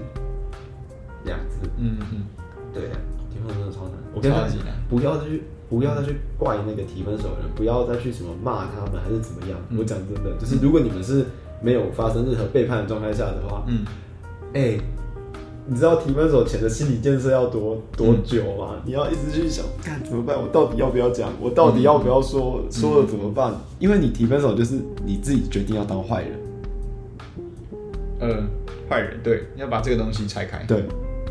[1.24, 2.24] 两次，嗯嗯，
[2.72, 2.82] 对，
[3.30, 3.92] 提分手真的超难。
[4.14, 4.48] 我跟你讲，
[4.88, 9.58] 不要再去不要再去怪那个提分手的人，不要再去什么骂他们还是怎么样。
[9.70, 11.26] 嗯、我讲真的，就是如果你们是
[11.62, 13.84] 没有发生任何背叛的状态下的话，嗯，
[14.54, 14.80] 哎、欸。
[15.66, 18.74] 你知道提分手前的心理建设要多多久吗？
[18.74, 20.36] 嗯、你要一直去想，看怎么办？
[20.40, 21.32] 我到底要不要讲？
[21.40, 22.60] 我到底要不要说？
[22.62, 23.54] 嗯、说了怎么办？
[23.78, 26.32] 因为你提分手就是你自己决定要当坏人。
[28.20, 28.42] 呃，
[28.90, 30.62] 坏人，对，你要把这个东西拆开。
[30.68, 30.84] 对，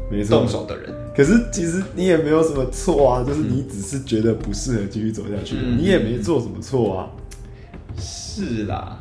[0.10, 0.40] 没错。
[0.40, 0.92] 动手的人。
[1.16, 7.10] 可是其实你也没有什么错啊，就是你只是觉得不适合继续走下去，嗯、你也没做什么错啊。
[7.96, 8.98] 是啦，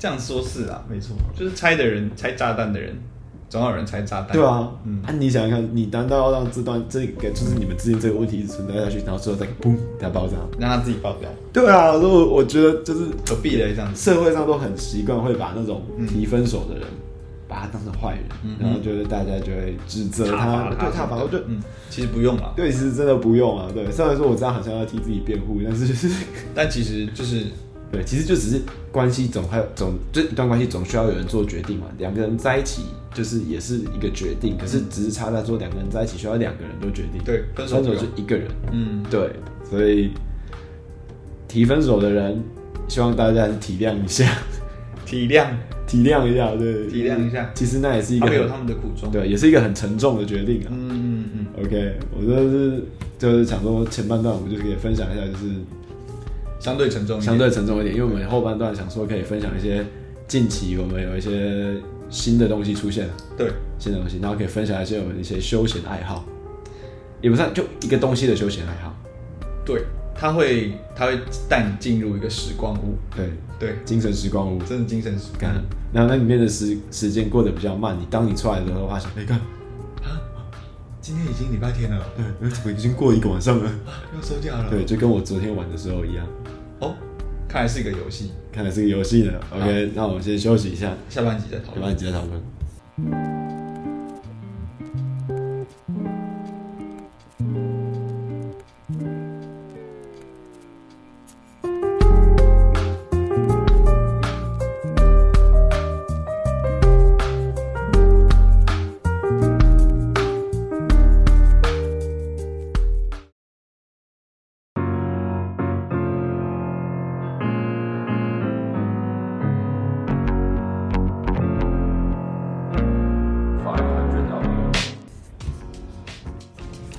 [0.00, 2.96] 这样说是啦，没错，就是拆的人，拆炸弹的人。
[3.52, 4.32] 总要有人拆炸弹。
[4.32, 11.28] 对啊，嗯，啊，你想想看，你难道要让这段这个就是你们之间这个问题一直存在下去，然后最后再砰，它爆炸，让它自己爆掉？
[11.52, 13.66] 对啊，如果我觉得就是何必呢？
[13.76, 16.84] 这样社会上都很习惯会把那种提分手的人。
[17.48, 21.60] 把他当成坏人，嗯、然后就是大家就会指责他，对他，反正就嗯，
[21.90, 23.92] 其实不用了，对，其实真的不用啊，对。
[23.92, 26.08] 虽然说我知道好像要替自己辩护，但是就是，
[26.54, 27.44] 但其实就是，
[27.92, 31.86] 对，其实就只是关系总还有总，就一段关系总需要有人做决定嘛。
[31.98, 39.30] 两个人在一起就是也是一个决定，可是只是差在说两个人在一起需要两个人都决定，对，分手是一个人，嗯，对，
[39.68, 40.10] 所以
[41.46, 42.42] 提分手的人，
[42.88, 44.26] 希望大家体谅一下，
[45.04, 45.46] 体谅。
[45.84, 47.50] 体谅一下，对，体谅一下。
[47.54, 50.68] 其实那也是一个，有他们的苦衷，对，也是一个很沉重的决定啊。
[50.70, 51.46] 嗯嗯嗯。
[51.62, 52.82] OK，我就是
[53.18, 55.52] 就是想说前半段我们就可以分享一下，就是
[56.62, 59.84] 相对沉重，相对沉重一点，因为我们后半段想说可以分享一些
[60.28, 61.74] 近期我们有一些
[62.08, 66.24] 新的东西出现，对，新的东西，然后可以分享一些我们一些休闲爱好，
[67.20, 68.94] 也不算就一个东西的休闲爱好，
[69.64, 69.82] 对。
[70.14, 73.30] 他会，他会带你进入一个时光屋，对。
[73.58, 75.50] 对，精神时光屋，真的精神时光。
[75.92, 79.42] 然后那里面的时时间过得比较慢，你当你出来的时候发现，你看，啊，
[81.02, 83.68] 今天已经礼拜天了，对，怎么已经过一个晚上了？
[84.14, 84.70] 要收假了。
[84.70, 86.24] 对，就跟我昨天玩的时候一样。
[86.78, 86.94] 哦，
[87.48, 89.32] 看来是一个游戏，看来是个游戏呢。
[89.50, 91.80] OK，那我们先休息一下，下半集再讨论。
[91.80, 93.41] 下半集再讨论。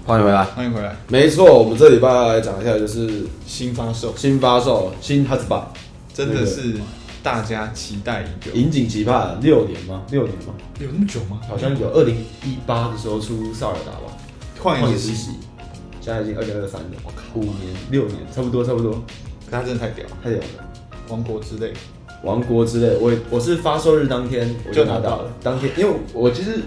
[0.05, 0.93] 欢迎回来，欢迎回来。
[1.07, 5.71] 没错，我们这礼拜要来讲一下，就是新发售，新发售，新哈兹巴，
[6.13, 6.75] 真的是
[7.23, 10.03] 大家期待已久，引颈期盼六年吗？
[10.11, 10.53] 六年吗？
[10.77, 11.39] 有那么久吗？
[11.47, 14.11] 好像有，二零一八的时候出萨尔达吧，
[14.61, 15.35] 旷野之息，
[16.01, 18.91] 现在已经二零二三了，我靠，五年六年，差不多差不多。
[19.49, 20.65] 可他真的太屌，太屌了！
[21.07, 21.71] 王国之泪，
[22.23, 26.61] 王国之泪，我我是发售日当天我就拿到了，当天，因为我其实。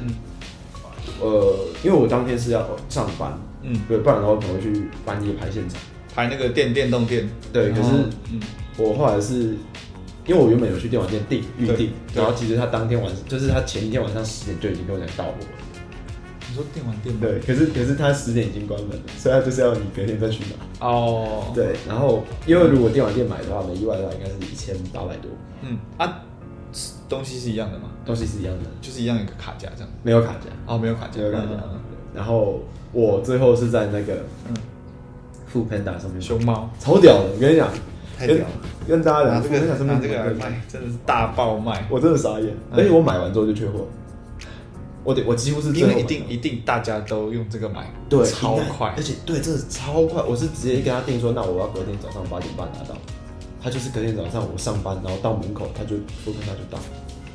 [1.21, 5.81] 呃，因为我当天是要上班，嗯，对，不然的话可能会去半夜排现场，
[6.15, 7.71] 排那个电电动店，对。
[7.71, 7.91] 可是，
[8.33, 8.41] 嗯，
[8.77, 9.57] 我后来是，
[10.27, 15.47] 因为我原本有去电玩店订预订，然后其实他当天晚上，就是他前一天晚上十点就已经跟我讲到货了。
[16.49, 17.15] 你说电玩店？
[17.19, 20.87] 对，可是可是他十点已经关门了，所以他就是要你隔天再去拿。
[20.87, 25.31] 哦，对，然后因为如果电玩店买的话，没意外的话，应该是一千八百多。
[25.63, 26.23] 嗯啊。
[27.09, 27.89] 东西是一样的吗？
[28.05, 29.91] 东西是一样的，就是一样一个卡夹这样。
[30.03, 31.47] 没有卡夹哦，没有卡夹，没有卡夹。
[32.15, 32.61] 然后
[32.93, 34.15] 我最后是在那个
[34.49, 34.55] 嗯
[35.53, 36.21] ，foodpanda 上面。
[36.21, 37.69] 熊猫超屌的，我跟你讲，
[38.19, 38.47] 太屌了。
[38.89, 41.87] 跟大家讲，这个拿这个来卖，真的是大爆卖。
[41.91, 43.87] 我真的傻眼，而且我买完之后就缺货。
[45.05, 50.21] 我得，我几乎是因为一定一定大家都用这个买，对，超快，而且对，真的超快。
[50.23, 52.97] 我是直接跟他订说，那我要隔天早上八点半拿到。
[53.67, 56.79] 他就是隔天早上我上班，然后到门口，他就 foodpanda 就到，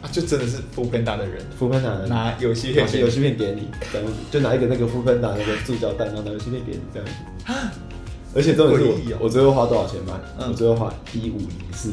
[0.02, 7.14] 啊，就真的是 foodpanda 的人，foodpanda 拿游戏片，游戏片给你，这样子，就拿一个那个 foodpanda 那个塑胶袋，然后拿游戏片给你这样子。
[8.34, 10.14] 而且重点是我，我最后花多少钱买？
[10.48, 11.90] 我最后花一五零四，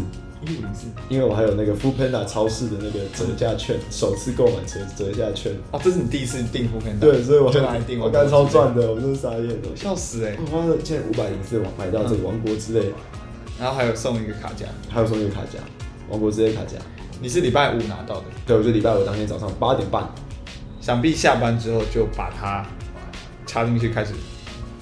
[0.46, 5.52] 一五零四，因为我还有那个 foodpanda 超市的那个折价券，首次购买折折价券。
[5.72, 7.00] 哦，这是你第一次订 foodpanda？
[7.00, 10.38] 对，所以我就拿来订，我干超赚的，我真是傻眼了，笑死哎！
[10.40, 12.94] 我花了现在五百零四买到这个王国之泪。
[13.58, 15.58] 然后还有送一个卡夹，还有送一个卡夹，
[16.08, 16.76] 王国之泪卡夹。
[17.20, 18.24] 你是礼拜五拿到的？
[18.46, 20.08] 对，我是礼拜五当天早上八点半，
[20.80, 22.64] 想必下班之后就把它
[23.46, 24.12] 插进去开始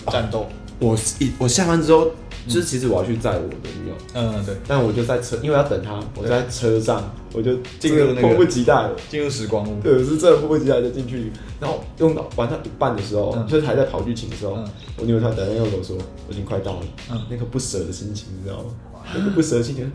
[0.08, 0.46] 战斗。
[0.78, 2.10] 我一我下班之后，
[2.46, 9.80] 就是其实我要去载我的女友，嗯对，但我就在车，因为要等她，我在车上，我就进入那个迫不及待进入时光屋。
[9.80, 14.52] 对，我是真的迫不及待就进去，然后用到玩到一半的时候，就是还在跑剧情的时候，
[14.98, 15.96] 我女友她等那个跟我说，
[16.28, 18.70] 我已经快到了，嗯，那个不舍的心情，你知道吗？
[19.14, 19.90] 那个不舍的心情，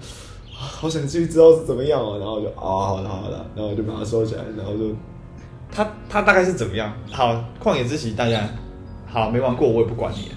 [0.54, 4.94] 好想继续知道是怎么样哦，然后就啊，好了好了，然后我就把它收起来，然后就，
[5.72, 6.94] 他他大概是怎么样？
[7.10, 8.48] 好，旷野之息大家
[9.08, 10.32] 好没玩过，我也不管你。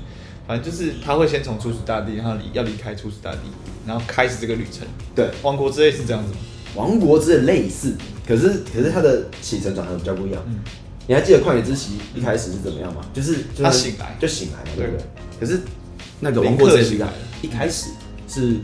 [0.47, 3.39] 反正就是他会先从初始大地，然后离要离开初始大地，
[3.87, 4.87] 然后开始这个旅程。
[5.15, 6.39] 对，王国之类是这样子吗？
[6.75, 7.95] 王国之类类似，
[8.27, 10.43] 可是可是他的起承转合比较不一样。
[10.47, 10.59] 嗯，
[11.07, 13.01] 你还记得旷野之息一开始是怎么样吗？
[13.15, 15.07] 就是他醒来就醒来了，对不对？
[15.39, 15.61] 可是
[16.21, 17.91] 那个王国之泪醒来了，一开始
[18.29, 18.57] 是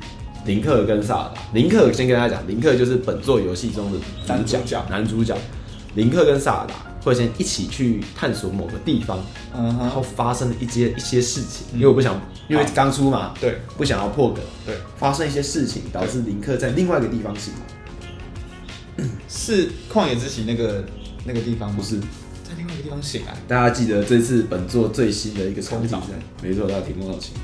[0.45, 1.41] 林克跟萨尔达。
[1.55, 5.37] 林克先跟大家讲，林克就是本作游戏中的男主角，男主角。
[5.95, 9.19] 林克跟萨尔达会先一起去探索某个地方，
[9.55, 17.53] 嗯哼，然后发生了一些一些事情，因为我不想，因为刚出嘛，对，不想要破梗，对，发生一些事情导致林克在另外一个地方醒
[18.99, 20.85] 来， 是旷野之息那个
[21.25, 21.77] 那个地方吗？
[21.79, 23.37] 不是，在另外一个地方醒来。
[23.49, 25.99] 大家记得这次本作最新的一个场景，
[26.43, 27.41] 没错，到天空岛醒来。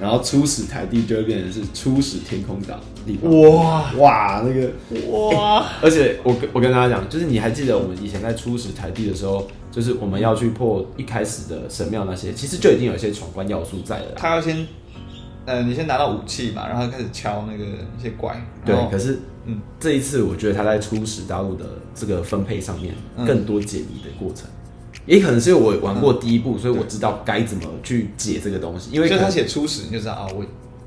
[0.00, 3.30] 然后初始台地就会变成是初始天空岛地方。
[3.42, 4.70] 哇哇，那个
[5.10, 5.66] 哇！
[5.82, 14.12] 而且我跟我跟大家讲，就是你还记得我们以前在初始台地的时候，就是我们要去破一开始的神庙那些，其实就已经有一些闯关要素在了。
[14.16, 14.66] 他要先，
[15.44, 18.42] 呃，你先拿到武器嘛，然后开始敲那个一些怪。
[18.64, 22.94] 对，可是嗯，这一次我觉得他在初始大陆的这个分配上面
[23.26, 24.46] 更多解谜的过程。
[25.10, 28.90] 也可能是因为我玩过第一部，嗯、所以我知道该怎么去解这个东西。
[28.92, 30.44] 因为他写初始，你就知道啊，我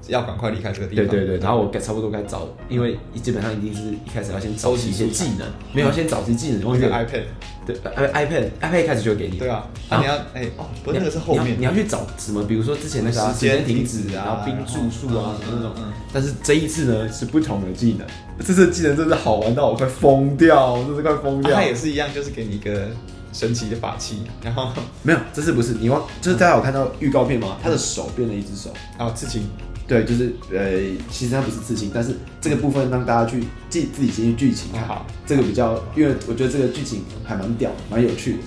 [0.08, 1.06] 要赶快离开这个地方。
[1.08, 6.62] 对对对，然后我该差不多该找，因为基本上一定是一开始要先收集一些技能，没有先找些技能。
[6.62, 7.24] 然后个 iPad，
[7.66, 9.38] 对，iPad，iPad 一开始就给你。
[9.38, 12.46] 对啊，啊你要哎哦，不是那个是后面，你要去找什么？
[12.46, 15.74] 比如说之前那个时间停止啊，然后冰住宿啊什么那种。
[16.14, 18.08] 但是这一次呢是不同的技能，
[18.40, 21.54] 这次技能真的好玩到我快疯掉，真是快疯掉。
[21.54, 22.88] 它也是一样，就是给你一个。
[23.34, 24.72] 神奇的法器，然后
[25.04, 27.58] 没有，这次不是你忘，就是大家有看到预告片吗？
[27.62, 29.50] 他的手变了一只手，哦，刺青，
[29.88, 30.70] 对，就是呃，
[31.12, 38.38] 其实它不是刺青，但是这个部分让大家去记自己进去剧情，好，这个比较，因为我觉得这个剧情还蛮屌，蛮有趣的，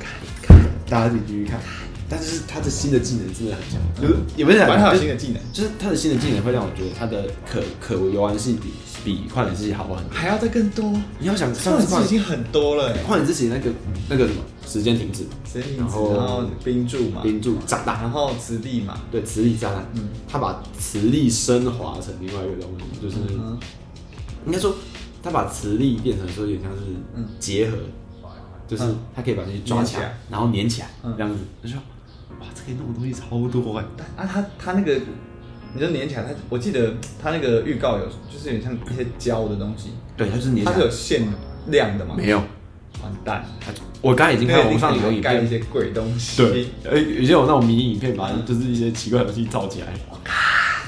[0.46, 1.61] 看，看，大家自己继续看。
[2.09, 5.42] 但是他的新的技能真的很强，就是有没有玩他的新的技能？
[5.53, 8.72] 就是他的新的技能会让我觉得他的可可游玩性比
[9.07, 10.92] 比旷野之息好很多，还要再更多。
[11.21, 12.92] 你要想，旷野之息已经很多了。
[13.07, 13.71] 旷野之息那个
[14.11, 19.87] 那个什么时间停止，时间停止，然后冰柱嘛，冰柱炸弹，然后磁力嘛，对，磁力炸弹。
[19.95, 23.16] 嗯，他把磁力升华成另外一个东西，就是
[24.45, 24.75] 应该说
[25.23, 26.83] 他把磁力变成说有点像是
[27.38, 27.77] 结合，
[28.66, 28.83] 就是
[29.14, 31.79] 他可以把东西抓起来，然后粘起来，这样子，就说。
[32.38, 33.85] 哇，这可以弄的东西超多哎！
[34.14, 35.01] 啊，他他那个，
[35.77, 39.91] 你就粘起来，他我记得他那个预告有，就是有点像一些胶的东西。
[40.17, 40.73] 对，它是粘起来。
[40.73, 41.29] 它是有限
[41.67, 42.15] 量的吗？
[42.17, 42.39] 没有，
[43.03, 43.45] 完蛋！
[44.01, 46.43] 我刚才已经看网上有影片，盖一些鬼东西。
[46.43, 49.89] 对，哎，有些有那种迷你影片，把就是一些奇怪的东西造起来。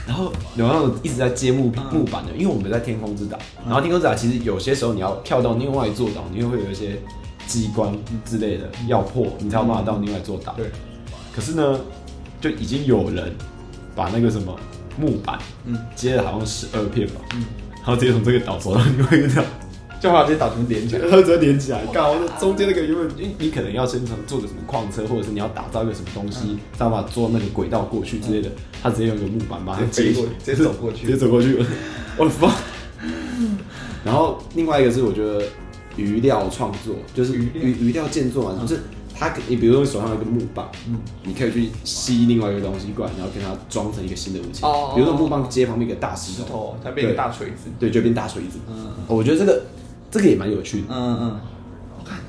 [0.07, 6.99] 然后有那种一直在接木木板的，因为我们在天空之岛，然后天空之岛其实有些时候你要跳到另外一座岛，因为会有一些
[7.47, 10.55] 机关之类的要破，你才有办法到另外一座岛。
[10.57, 10.71] 对。
[11.35, 11.79] 可是呢，
[12.41, 13.31] 就已经有人
[13.95, 14.59] 把那个什么
[14.99, 17.45] 木板，嗯，接了好像十二片吧，嗯，
[17.77, 19.43] 然后直接从这个岛走到另外一个岛，
[20.01, 21.81] 就把这些岛全部连起来，然后直接连起来。
[21.93, 28.51] 刚好那中间那个因为你你可能要先从做个什么矿车，或者是你要打造一个什么东西，然后把做那个轨道过去之类的，
[28.83, 31.59] 他直接用一个木板把它接过去，直接走过去，直接走过去。
[32.17, 32.53] 我的妈！
[34.05, 35.43] 然后另外一个是我觉得
[35.97, 38.81] 鱼料创作，就是余余余料建作嘛，就是。
[39.19, 44.65] 它，你比如说你手上有一个木棒，嗯，你可以去吸另外一个东西过来，然后跟它装成一个新的武器。
[44.65, 48.61] 哦，比如说木棒接旁边一个大石头，它变一个大锤子，对，就变大锤子。
[48.71, 49.63] 嗯，我觉得这个
[50.09, 50.87] 这个也蛮有趣的。
[50.91, 51.41] 嗯嗯，
[51.99, 52.21] 我看，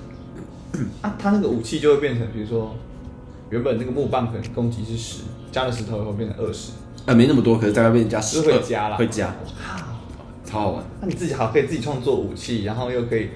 [1.02, 2.76] 啊，它那个武器就会变成，比如说
[3.52, 5.22] 原本那个木棒可能攻击是十，
[5.52, 6.72] 加了石头以后变成二十。
[7.06, 9.28] 呃，没那么多，可是大概变成加十，会加了，会加。
[9.28, 9.88] 哇，
[10.44, 10.84] 超好玩。
[11.02, 13.30] 那你自己好可以自己创作武器，然后又可以。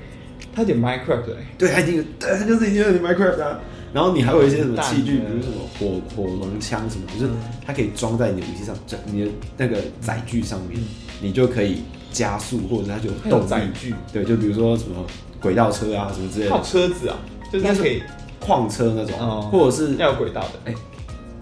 [0.55, 3.59] 它有点 Minecraft 哎，对，它已经，对，它就是已经有点 Minecraft 啊。
[3.93, 7.31] 然后你还有一些什么器具，比如什么火火龙枪什么，就是
[7.63, 10.81] 它可以装在你的武器上，在你的那个载具上面，
[11.21, 13.93] 你就可以加速，或者它就动载具。
[14.11, 15.05] 对，就比如说什么
[15.39, 16.51] 轨道车啊什么之类的。
[16.51, 17.17] 靠车子啊，
[17.51, 18.01] 就是可以
[18.39, 20.49] 矿车那种，或者是要有轨道的。
[20.65, 20.73] 哎，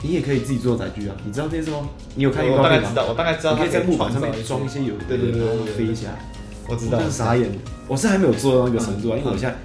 [0.02, 1.88] 你也可以自己做载具啊，你知道这些吗？
[2.16, 2.58] 你有看过？
[2.58, 3.54] 我大概知道，我大概知道。
[3.54, 6.20] 你可以在木板上面装一些有，对对对，飞起来。
[6.68, 7.50] 我知道，傻眼，
[7.88, 9.56] 我是还没有做到那个程度啊，因为我现在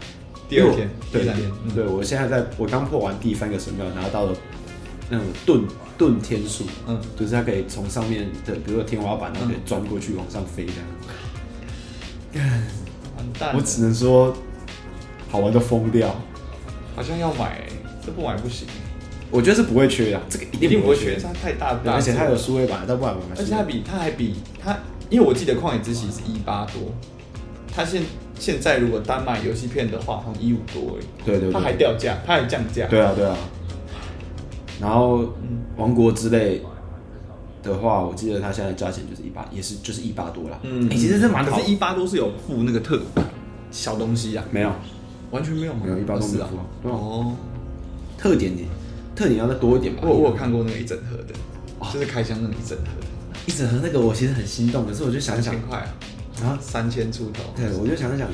[0.48, 1.24] 第二天，对，
[1.74, 4.32] 对，我现在在我刚破完第三个神庙，拿到了
[5.09, 5.62] 那种遁
[5.98, 12.44] 遁天术，嗯，就是它可以从上面的，比如说天花板，然后可以钻过去往上飞这样。
[13.16, 14.35] 完蛋，我只能说
[15.30, 16.14] 好玩到疯掉，
[16.94, 17.62] 好像要买，
[18.04, 18.66] 这不买不行。
[19.30, 23.37] 我觉得是不会缺的，这个一定不会缺，它太大，而且它有数位版，但不买不买。
[23.38, 24.76] 而且它比它还比它。
[25.11, 26.92] 因为我记得《旷野之息》是一八多，
[27.75, 28.03] 它现
[28.38, 31.05] 现在如果单买游戏片的话，好像一五多而已。
[31.25, 32.87] 对对，对，它还掉价，它还降价。
[32.88, 33.37] 对啊对啊。
[34.81, 35.23] 然后
[35.77, 36.61] 《王国之类》
[37.67, 40.59] 的话，我记得它现在价钱就是一八，也是就是一八多啦。
[40.63, 41.57] 嗯，其实这蛮好。
[41.57, 43.00] 可是，一八多是有附那个特
[43.71, 44.44] 小东西啊？
[44.50, 44.71] 没有，
[45.31, 46.88] 完全没有，没有一八多没有附。
[46.88, 47.33] 哦，
[48.19, 48.69] 特点点，
[49.15, 50.02] 特点要再多一点吧。
[50.04, 51.35] 我我有看过那个一整盒的，
[51.92, 53.06] 就是开箱那个一整盒的。
[53.47, 55.94] 一整盒那个我其实很心动，可是我就想想，块啊，
[56.40, 58.29] 然后三千出头，对，我就想想，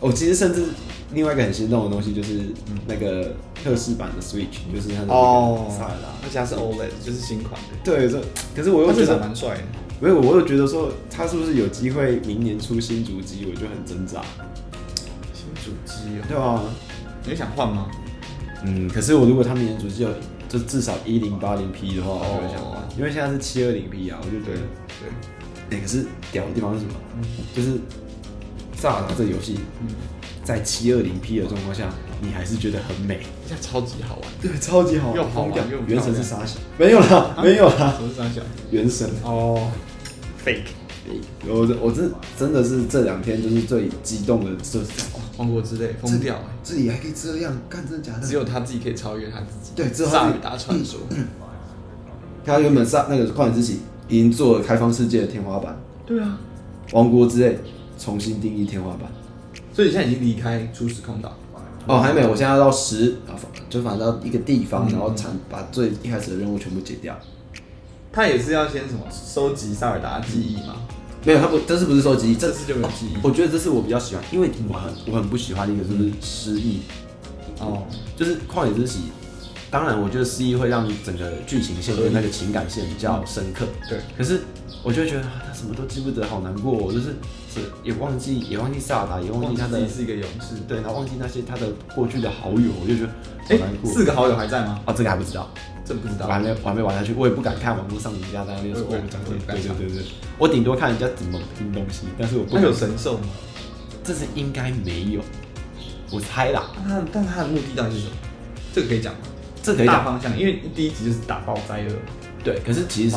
[0.00, 0.64] 我其实甚至
[1.12, 2.40] 另外一个很心动的东西就是
[2.86, 7.68] 那个特仕版的 Switch，就是它的哦，萨尔达，而且它是 OLED，就是新款的。
[7.84, 8.20] 对，这
[8.56, 9.62] 可是我又觉得蛮帅的。
[10.00, 14.20] 没有，我又觉得说他是不是有机会明年出新主机，我就很挣扎。
[15.32, 16.60] 新主机，对啊，
[17.24, 17.86] 你想换吗？
[18.64, 20.08] 嗯，可是我如果他明年主机有
[20.48, 24.60] 就至少一零八零 P 的话，我就会想换，因为现在是七二零 P 啊，我就觉得
[25.00, 25.08] 对。
[25.70, 26.92] 哎，可是屌的地方是什么？
[27.54, 27.78] 就是
[28.76, 29.58] 萨尔达这游戏，
[30.44, 31.88] 在七二零 P 的状况下，
[32.20, 34.24] 你还是觉得很美，现在超级好玩。
[34.42, 36.60] 对，超级好玩，又好玩又原神是啥小？
[36.78, 38.42] 没有啦，没有啦，什么是啥小？
[38.70, 39.70] 原神哦
[40.44, 40.66] ，fake。
[41.46, 44.86] 我我这真的是这两天就是最激动的，就是
[45.36, 48.26] 王国之泪疯掉，自己还可以这样干，真的假的？
[48.26, 49.72] 只有他自己可以超越他自己。
[49.74, 51.00] 对，只有萨尔达传说。
[52.44, 55.76] 他原本萨那个旷野之息已经做了开放世界的天花板。
[56.06, 56.38] 对啊，
[56.92, 57.58] 王国之泪
[57.98, 59.10] 重新定义天花板。
[59.72, 61.36] 所以你现在已经离开初始空岛。
[61.86, 63.16] 哦，还没，我现在要到十，
[63.68, 67.18] 就反正到一个地方，然后产把最一开始的任务全部解掉。
[68.12, 70.76] 他也是要先什么收集萨尔达记忆吗？
[71.24, 72.34] 没有，他不，这是不是收集？
[72.34, 73.16] 这次就没有记忆。
[73.22, 76.80] 我觉得这是我比较喜欢，因为我很我很不喜欢的一个就是失忆。
[77.60, 77.82] 哦，
[78.16, 79.04] 就是旷野之息。
[79.70, 83.66] 当然，我觉得失忆会让整个剧情线跟那个情感线比较深刻。
[83.88, 83.98] 对。
[84.16, 84.42] 可是，
[84.84, 86.72] 我就会觉得他什么都记不得，好难过。
[86.72, 87.06] 我就是
[87.52, 90.56] 是也忘记也忘记萨尔达，也忘记他的是一个勇士。
[90.68, 93.08] 对，然后忘记那些他的过去的好友，我就觉得
[93.48, 93.90] 好难过。
[93.90, 94.80] 四个好友还在吗？
[94.86, 95.50] 哦，这个还不知道。
[95.84, 100.04] 这不知道，我还没我还没玩下去，我也不敢看网络上人家在那边说我讲这对对对对，
[100.38, 102.56] 我顶多看人家怎么拼东西，但是我不。
[102.56, 103.28] 他有神兽吗？
[104.02, 105.20] 这是应该没有，
[106.10, 106.72] 我猜啦。
[106.86, 108.12] 他但他的目的到底是什么？
[108.72, 109.20] 这个可以讲吗？
[109.62, 109.96] 这可以讲。
[109.96, 111.94] 大方向，因为第一集就是打爆灾厄。
[112.42, 113.16] 对，可是其实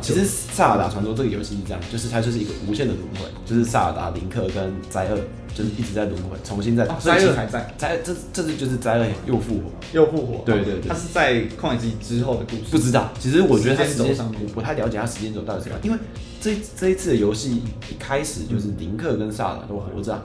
[0.00, 5.18] 其实萨尔达传说这个游戏是这样，就是它就是一个无限的轮回，就是萨尔达、林克跟灾厄
[5.54, 6.86] 就是一直在轮回，重新在。
[6.98, 10.42] 灾厄还在，灾这这是就是灾厄又复活，又复活。
[10.44, 12.62] 对对对，他是在旷野之息之后的故事。
[12.70, 15.98] 不知道，其实我觉得他时间上我不太了解他时间轴到底是什么，因为
[16.40, 20.22] 这这一次的游戏一开始就是林克跟萨尔都活着，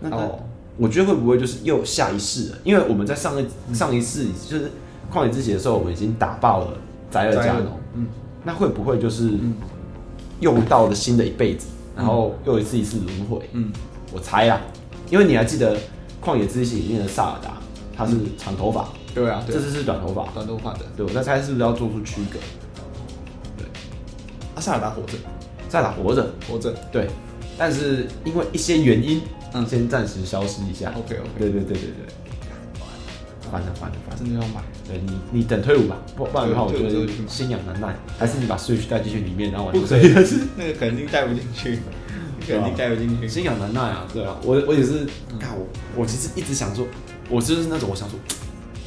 [0.00, 0.10] 那
[0.76, 2.58] 我觉得会不会就是又下一世了？
[2.64, 4.70] 因为我们在上一上一世就是
[5.12, 6.68] 旷野之息的时候，我们已经打爆了
[7.10, 8.06] 灾厄加农，嗯。
[8.44, 9.32] 那会不会就是
[10.38, 11.66] 又到了新的一辈子，
[11.96, 13.40] 嗯、然后又一次一次轮回？
[13.54, 13.72] 嗯，
[14.16, 14.58] 我猜啊，
[15.10, 15.76] 因为你还记得
[16.24, 17.58] 《旷野之息》里面的萨尔达，
[17.94, 22.38] 他是长头发，对啊，这次是短头发，短头发的，对，我在猜是不是要做出区隔？
[23.58, 23.66] 对，
[24.54, 25.18] 啊，萨尔达活着，
[25.68, 27.08] 萨尔达活着，活着，对，
[27.58, 29.20] 但是因为一些原因，
[29.52, 30.94] 嗯，先暂时消失一下。
[30.96, 32.14] OK OK，对对对对对。
[33.52, 34.62] 烦了烦了烦了，真的要买？
[34.88, 37.94] 对你，你等退伍吧，不不然的话，我觉得心痒难耐。
[38.18, 39.74] 还是你把 Switch 带进去里面，然后玩。
[39.78, 40.08] 不可以，
[40.56, 41.78] 那个肯定带不进去，
[42.46, 43.28] 肯定带不进去。
[43.28, 45.06] 心痒难耐啊，对啊，我我也是。
[45.38, 45.66] 看我，
[45.96, 46.86] 我其实一直想说，
[47.28, 48.18] 我就是那种我想说，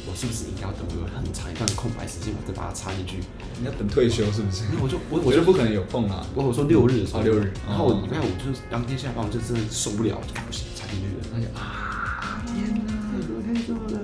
[0.06, 3.18] 我是不是应该要等我有很长一段空白时间，我再把它插进去？
[3.60, 4.64] 你要等退休是不是？
[4.82, 6.26] 我就我我就不可能有空啊。
[6.34, 11.22] 我我说六日的时候，六日，然后我你看我就是当天下班，我就真的受不了，就不行插进去了。
[11.32, 14.00] 那就啊，天哪，怎么可以这么的？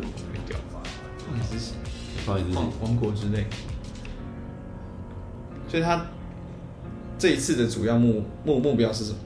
[2.27, 3.47] 王王国之泪，
[5.69, 6.07] 所以他
[7.17, 9.19] 这一次的主要目目目标是什么？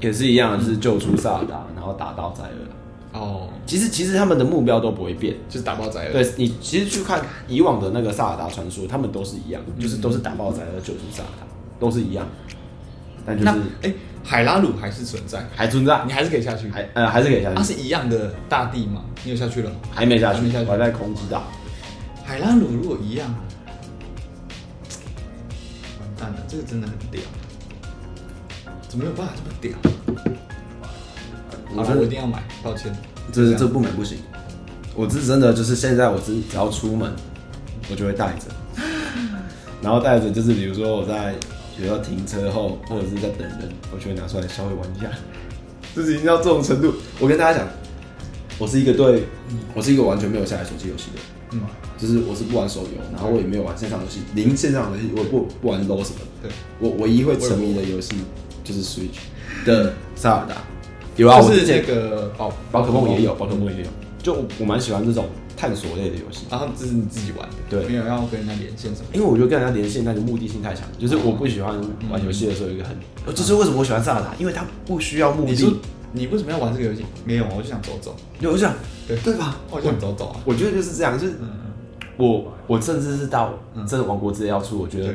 [0.00, 3.18] 也是一样，就是救出萨尔达，然后打到灾厄。
[3.18, 6.12] 哦，其实其实他们的目标都不会变，就是打爆灾厄。
[6.12, 11.46] 对，你其实去看以往的那个萨尔达传说，他们都是一样，就是都是打爆灾厄，救出萨尔达，
[11.80, 12.26] 都是一样。
[13.26, 13.92] 但就是，哎，
[14.22, 17.56] 海拉鲁还是存在，还存在，你还是可以下去，还呃还是可以下去。
[17.56, 19.02] 它是一样的大地吗？
[19.24, 19.76] 你有下去了吗？
[19.90, 21.42] 还没下去，我还在空之岛。
[22.24, 23.34] 海拉鲁如果一样，
[26.00, 27.20] 完蛋了，这个真的很屌，
[28.88, 29.72] 怎么有办法这么屌？
[31.74, 32.90] 好了，我一定要买，抱歉，
[33.30, 34.18] 这这不买不行。
[34.94, 37.12] 我是真的就是现在，我是只要出门，
[37.90, 38.46] 我就会带着，
[39.82, 41.34] 然后带着就是比如说我在
[41.76, 45.10] 学校停车后，或者是在等人，我就会拿出来稍微玩一下。
[45.94, 47.68] 就是已经到这种程度，我跟大家讲，
[48.58, 49.24] 我是一个对，
[49.74, 51.20] 我是一个完全没有下载手机游戏的。
[51.52, 51.60] 嗯，
[51.98, 56.48] 就是我是不玩手游，然后我也没有玩线上游戏，零线上游戏，我不不玩 LOL 什么的。
[56.48, 58.16] 对，我唯一会沉迷的游戏
[58.68, 59.18] 就是 Switch
[59.64, 60.56] 的萨尔达。
[61.16, 63.88] 有啊，就是这个宝宝可梦也有，宝可梦也有。
[64.22, 66.44] 就我蛮喜欢这种探索类的游戏。
[66.50, 69.06] 然后这是你自己玩的，对，没有要跟人家连线什么。
[69.12, 71.74] 因为我觉得跟人家连线那个目的性太强，就是我不喜欢
[72.10, 75.80] 玩游戏的时候有一个很，就是为什么我喜欢萨尔达，因为它不需要目的。
[76.12, 77.04] 你为什么要玩这个游戏？
[77.24, 78.14] 没有，我就想走走。
[78.40, 78.72] 我就想，
[79.06, 79.56] 对对吧？
[79.70, 80.40] 我想走走啊。
[80.44, 81.34] 我觉得就是这样，就是
[82.16, 83.54] 我我甚至是到
[83.86, 85.14] 真的王国之泪要出，我觉得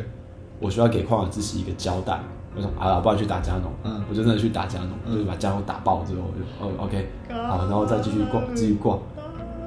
[0.59, 2.19] 我需要给旷野之息一个交代。
[2.55, 8.99] 我说啊，不然去打加农，嗯，我就真的去打加农，嗯、就是把加农打爆之后，我就哦 OK，好，然后再继续逛，继续逛。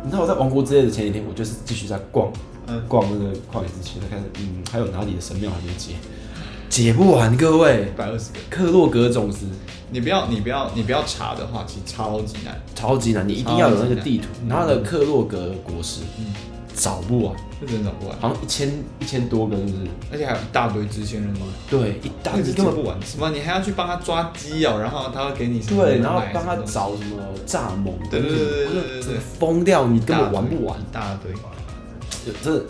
[0.04, 2.30] 你知道我在王国之夜的前几天，我就是继续在逛，
[2.68, 5.94] 嗯，逛那个旷野之息，再看嗯，还有哪里的神庙还没解，
[6.68, 8.38] 解不完，各位，一百二十个。
[8.48, 9.46] 克洛格种子，
[9.90, 16.26] 你不要你不要你不要查的话，其实超级难，超级难，你一定要有那个地图，然后的克洛格果实，嗯。
[16.76, 18.70] 找不完，是真找不完，好像一千
[19.00, 19.76] 一千多个，是不是？
[20.12, 21.38] 而且还有一大堆支线任务。
[21.70, 23.00] 对，一大堆根本不完。
[23.02, 23.30] 什么？
[23.30, 25.82] 你还要去帮他抓鸡哦，然后他会给你什么？
[25.82, 27.16] 对，然后帮他找什么
[27.46, 27.94] 蚱蜢？
[28.10, 29.86] 对对对对对对，疯掉！
[29.86, 31.32] 你根本玩不完，一大堆。
[32.42, 32.62] 这，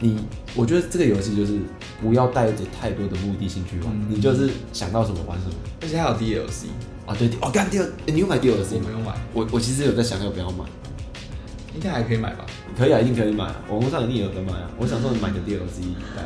[0.00, 0.18] 你
[0.54, 1.58] 我觉得这个游戏就是
[2.02, 5.54] 不要带着太多的目的性去玩，你就是想到什么玩什么。
[5.80, 6.66] 而且还有 DLC
[7.06, 8.74] 啊，对，哦，干第二，你有买 DLC？
[8.74, 10.64] 我没有买，我我其实有在想要不要买。
[11.76, 12.46] 应该还可以买吧？
[12.76, 13.56] 可以啊，一定可以买啊！
[13.68, 14.70] 网络上一定有人买啊！
[14.78, 16.24] 我想说你买个 DLC 来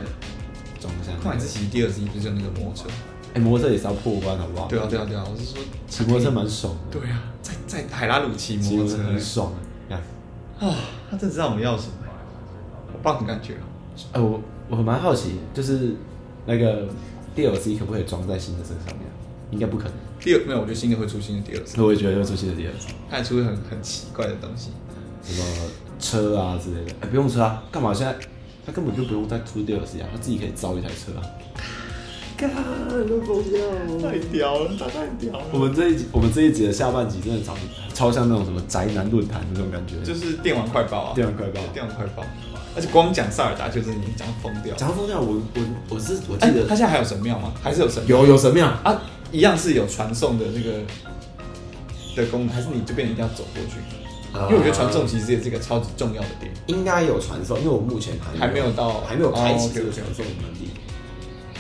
[0.81, 1.11] 装一下。
[1.23, 2.85] 旷野之息 DLC 不是就那个摩托车？
[3.35, 4.69] 哎，摩托车也是要破关，好不好？
[4.69, 5.25] 对啊，对啊，对啊！
[5.29, 6.99] 我是说骑摩托车蛮爽的。
[7.01, 9.53] 对啊，在在海拉鲁骑摩托车很爽
[9.91, 9.99] 啊！
[10.61, 10.75] 啊，
[11.11, 11.93] 他真知道我们要什么，
[12.93, 13.67] 好棒的感觉啊！
[14.13, 15.97] 哎，我我蛮好奇，就是
[16.47, 16.87] 那个
[17.37, 19.07] DLC 可不可以装在新的车上面？
[19.51, 19.93] 应该不可能。
[20.21, 21.83] 第二没有，我觉得新的会出新的 DLC。
[21.83, 22.93] 我也觉得会出新的 DLC。
[23.11, 24.71] 它还出很很奇怪的东西。
[25.23, 25.45] 什么
[25.99, 26.93] 车啊之类的？
[27.01, 27.93] 哎、欸，不用车啊，干嘛？
[27.95, 28.15] 现在
[28.65, 31.23] 他根本就不用再出 DLC 啊，他自己可以造一台车啊。
[32.37, 32.51] 干，
[33.07, 33.61] 都疯掉！
[34.01, 35.45] 太屌了，他太屌了。
[35.53, 37.55] 我们这一集，我们这一集的下半集真的超
[37.93, 42.25] 超像那种什么宅男论坛那种感觉，就是电玩快报啊，电玩快报，电玩快报。
[42.75, 45.21] 而且光讲萨尔达就是已经讲疯掉，讲疯掉。
[45.21, 47.53] 我我我是我记得、欸、他现在还有神庙吗？
[47.63, 48.19] 还是有神庙？
[48.21, 50.79] 有有神庙啊，一样是有传送的那个
[52.17, 53.81] 的功能，还是你这边一定要走过去？
[54.33, 60.71] 因为我觉得传送其实也是一个超级重要的点，应该有传送，因为我目前还还没有到，还没有开启这个传送的能力。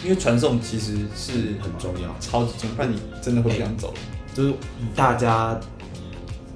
[0.02, 3.92] 因为传送其实是很重要，超级重要，不然你真的会不想走。
[4.32, 4.54] 就是
[4.94, 5.60] 大家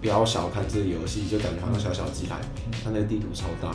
[0.00, 2.36] 不要小看这个游戏，就感觉好像小小机台，
[2.82, 3.74] 它那个地图超大，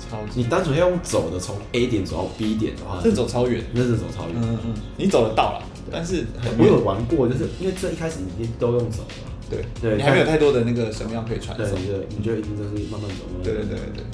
[0.00, 0.40] 超级。
[0.40, 4.32] 你单纯要用走的从 A 点走到 B 点的话，这走超远，那是走超远。
[4.36, 5.62] 嗯嗯，你走得到了，
[5.92, 6.26] 但是
[6.58, 9.14] 我有玩过，就是因为这一开始你都用走的。
[9.50, 9.64] 对。
[9.80, 13.44] 对，你还没有太多的那个什么样可以传送，对，你就一定就是慢慢走，慢慢走。
[13.44, 13.78] 对对对。
[13.94, 14.04] 对，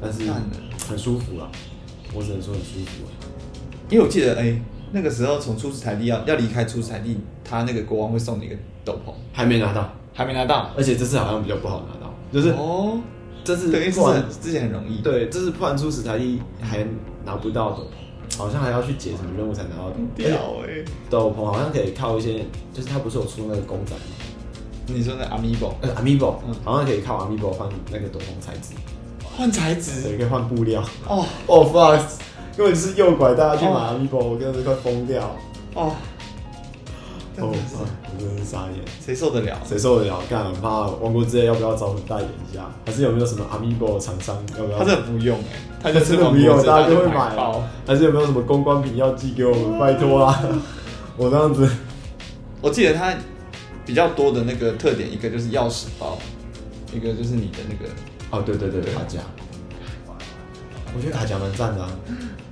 [0.00, 0.22] 但是
[0.88, 1.50] 很舒服啊，
[2.14, 3.10] 我只能说很舒服啊。
[3.90, 4.60] 因为我记得，哎，
[4.92, 13.00] 那个时候从初始台地要要离开初始台地，他那个国王会送你一个斗篷，还没拿到，还没拿到，而且这次好像比较不好拿到，就是哦，
[13.42, 14.00] 这次等于是
[14.40, 16.86] 之前很容易，对，这次破完初始台地还
[17.24, 18.07] 拿不到斗篷。
[18.38, 20.84] 好像还要去解什么任务才拿到屌哎！
[21.10, 24.00] 斗篷好像可以靠一些，就是他不是有出那个公仔吗？
[24.86, 25.72] 你说那 Amiibo？
[25.82, 28.74] 呃，Amiibo，好像可以靠 Amiibo 换那个斗篷材质，
[29.36, 30.82] 换材质，对，可以换布料。
[31.08, 32.00] 哦哦，fuck！
[32.56, 35.36] 因为是诱拐大家去买 Amiibo，我真的是快疯掉。
[35.74, 35.92] 哦。
[37.40, 39.56] 哦，我真的是傻眼，谁受得了？
[39.64, 40.20] 谁受得了？
[40.28, 42.68] 干，很怕王国之泪要不要找我们代言一下？
[42.84, 44.78] 还是有没有什么 Amiibo 厂商要不要？
[44.78, 45.38] 他真的不用
[45.82, 47.36] 哎，他真的不用，大家就会买。
[47.86, 49.78] 还是有没有什么公关品要寄给我们？
[49.78, 50.42] 拜托啊！
[51.16, 51.68] 我这样子，
[52.60, 53.14] 我记得他
[53.86, 56.18] 比较多的那个特点，一个就是钥匙包，
[56.92, 57.92] 一个就是你的那个
[58.30, 59.20] 哦，对对对，卡夹。
[60.96, 61.90] 我觉得卡夹蛮赞的啊。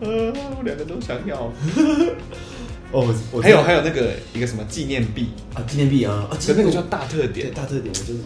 [0.01, 0.09] 呃，
[0.59, 1.51] 我两个都想要。
[2.97, 8.21] 哦，还有还有那个一个什么纪念币啊，纪念币啊，可那个叫大特点，大特点，我就是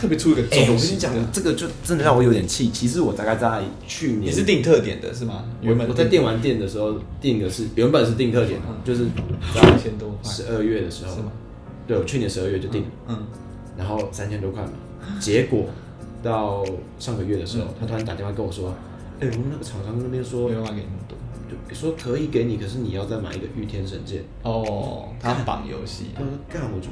[0.00, 0.42] 特别出一个。
[0.50, 2.70] 哎，我跟你讲，这个就真的让我有点气。
[2.70, 5.44] 其实我大概在去年，你是定特点的是吗？
[5.62, 9.06] 原本我在电玩店的时候定的是原本是定特点的，就是
[9.54, 11.16] 三千多块，十二月的时候？
[11.86, 13.26] 对，我去年十二月就定了，嗯，
[13.78, 14.72] 然后三千多块嘛，
[15.20, 15.66] 结果
[16.20, 16.64] 到
[16.98, 18.74] 上个月的时候，他突然打电话跟我说，
[19.20, 20.88] 哎，我们那个厂商那边说没办法给你。
[21.68, 25.08] 就说可以给你，可是你要再买一个御天神剑哦。
[25.20, 26.88] 他绑游戏，他说干，我就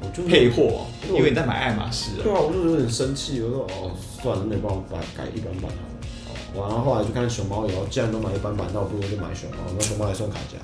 [0.00, 2.22] 我就配货，因为你在买爱马仕啊。
[2.22, 6.60] 对啊，我就有点生气，我说哦，算了，那你帮我改改一般版好。
[6.60, 10.58] 哦，然后后来就看熊猫有，既然都买一般版，那我不如就买熊猫，那熊猫还送卡夹。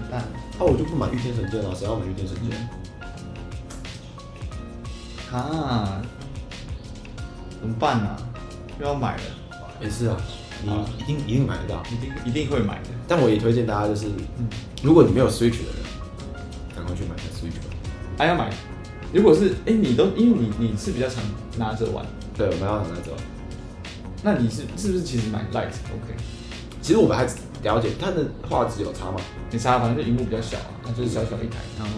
[0.00, 0.24] 完蛋，
[0.58, 2.68] 那我就不买御天神剑了，谁要买御天神剑？
[5.32, 6.02] 啊，
[7.60, 8.16] 怎么办呢？
[8.78, 9.22] 又要买了，
[9.80, 10.16] 没事啊。
[10.62, 12.90] 你一定一定买得到，一定一定会买的。
[13.06, 14.06] 但我也推荐大家，就是，
[14.82, 15.84] 如果你没有 Switch 的人，
[16.74, 17.74] 赶快去买台 Switch 吧。
[18.18, 18.50] 还要买？
[19.12, 21.22] 如果是，哎，你都因为你你是比较常
[21.56, 22.04] 拿着玩，
[22.36, 23.20] 对，我比较常拿着玩。
[24.22, 26.14] 那你是是不是其实买 Lite？OK？
[26.82, 27.24] 其实我们还
[27.62, 29.20] 了解它的画质有差吗？
[29.52, 31.92] 没差，反正就荧幕比较小啊，它就是小小一台，然后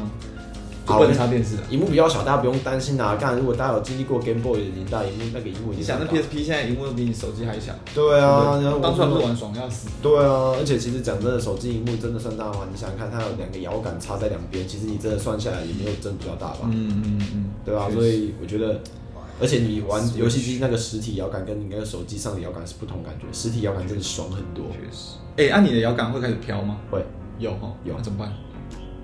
[0.96, 3.16] 不能插电视的，荧幕比较小，大家不用担心啊。
[3.16, 7.72] 干，如果大家有经历过 Game Boy 的年代，荧幕那个荧幕，你想那 PSP 现在荧幕都比你手机还小。
[7.94, 9.88] 对啊，然后当初不是玩爽要死。
[10.00, 12.66] 对啊，而且其实讲真的，手机荧幕真的算大吗？
[12.72, 16.60] 你想想看，它有两个摇杆插在两边，其实你真的算下来也没有真的比较大吧？
[16.70, 17.90] 嗯嗯嗯，对吧？
[17.92, 18.80] 所以我觉得，
[19.40, 24.64] 而且你玩游戏机那个实体摇杆跟你那个手机上的摇杆是不同感觉，实体摇杆真的爽很多。
[24.72, 25.16] 确实。
[25.36, 26.78] 哎，按你的摇杆会开始飘吗？
[26.90, 27.04] 会，
[27.38, 27.94] 有哈，有。
[27.96, 28.32] 那怎么办？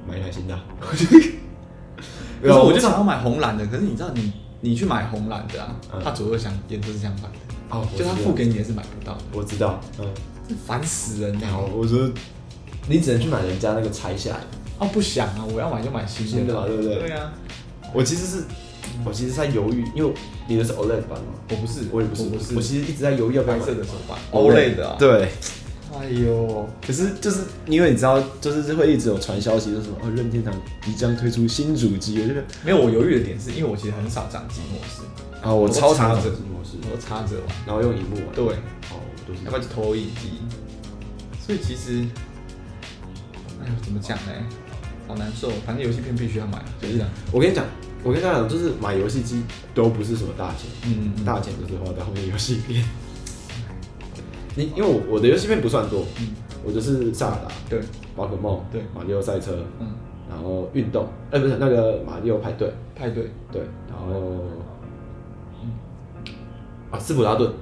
[0.09, 0.59] 买一台新的。
[2.43, 7.39] 可是我就想要买红蓝的，可是你知道你你去买红蓝的啊，它左右相颜色是相反的。
[7.71, 9.21] 哦，就他付给你也是买不到的。
[9.33, 10.07] 我知道，嗯，
[10.67, 11.61] 烦死人了。
[11.75, 12.09] 我说
[12.87, 14.41] 你只能去买人家那个拆下来。
[14.79, 16.55] 哦，不想啊，我要买就买新的。
[16.55, 16.99] 嘛，对不对？
[17.01, 17.33] 对啊。
[17.93, 18.45] 我其实是，
[19.05, 20.13] 我其实在犹豫，因为
[20.47, 23.65] 你的是 OLED 版嘛，我不是，我也不是，我其实一直在犹豫要不要买。
[23.65, 25.29] 色的手办 OLED 的，对。
[25.97, 30.53] 哎呦，可是就是因为你知道，就是会一直有传消息，就是什么哦，任天堂
[30.85, 32.21] 即将推出新主机。
[32.21, 35.03] 我觉得没有，我犹豫的点是因为我其实很少掌机模式
[35.41, 38.35] 啊，我超常掌机模式，我插着玩，然后用荧幕玩。
[38.35, 38.45] 对，
[38.91, 40.41] 哦，都是要不然就投影机。
[41.41, 42.07] 所以其实，
[43.63, 44.33] 哎呦，怎么讲呢？
[45.07, 45.51] 好难受。
[45.65, 47.09] 反正游戏片必须要买，就是这样。
[47.31, 47.65] 我跟你讲，
[48.03, 49.43] 我跟大家讲，就是买游戏机
[49.75, 52.85] 都不是什么大钱，嗯，大钱就是花在后面游戏片。
[54.57, 56.29] 你因为我我的游戏片不算多，嗯，
[56.65, 57.81] 我就是萨尔达，对，
[58.15, 59.89] 宝可梦，对，马里奥赛车，嗯，
[60.29, 64.43] 然后运动，哎，不是那个马里奥派对，派对，对，然后，
[65.63, 65.73] 嗯，
[66.93, 67.53] 啊，斯普拉顿，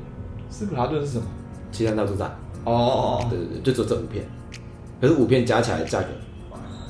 [0.51, 1.24] 斯普拉顿是什么？
[1.70, 2.28] 奇弹大作战，
[2.64, 4.26] 哦哦哦，对对对，就只有这五片，
[5.01, 6.09] 可是五片加起来价格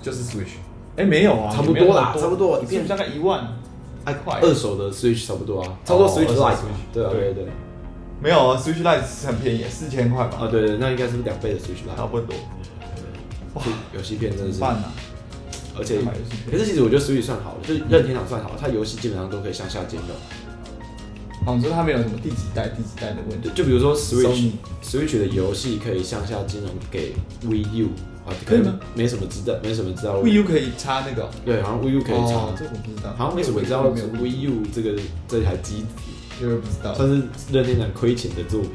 [0.03, 0.57] 就是 Switch，
[0.97, 3.47] 哎，没有啊，差不多啦，差不多，一片大概一万，
[4.05, 6.57] 太快，二手的 Switch 差不多啊，差不多 Switch Lite，
[6.93, 7.47] 对啊，对对。
[8.23, 10.39] 没有啊，Switch Lite 是很便宜，四千块吧？
[10.43, 12.37] 啊，对对，那应该是两倍的 Switch Lite，差不多。
[13.55, 13.63] 哇，
[13.93, 14.93] 游戏片真的是，办啊！
[15.77, 16.01] 而且，
[16.49, 20.11] 可是其实我觉得 Switch 算好了，就是任天堂算好了，它游戏基本上都可以向下兼容。
[21.45, 23.51] 哦，你说它没有什么第几代、第几代的问题？
[23.57, 27.15] 就比如说 Switch，Switch 的游戏可以向下兼容给
[27.45, 27.89] Wii U
[28.27, 28.35] 啊？
[28.45, 28.79] 可以吗？
[28.95, 30.23] 没什么知道，没什么知道。
[30.23, 31.29] Wii U 可以插那个？
[31.45, 33.15] 对，好像 Wii U 可以插，这我不知道。
[33.17, 35.87] 好像没什么知道 Wii U 这个这台机子。
[36.41, 38.71] 因为不知道，算是任天堂亏钱的作品。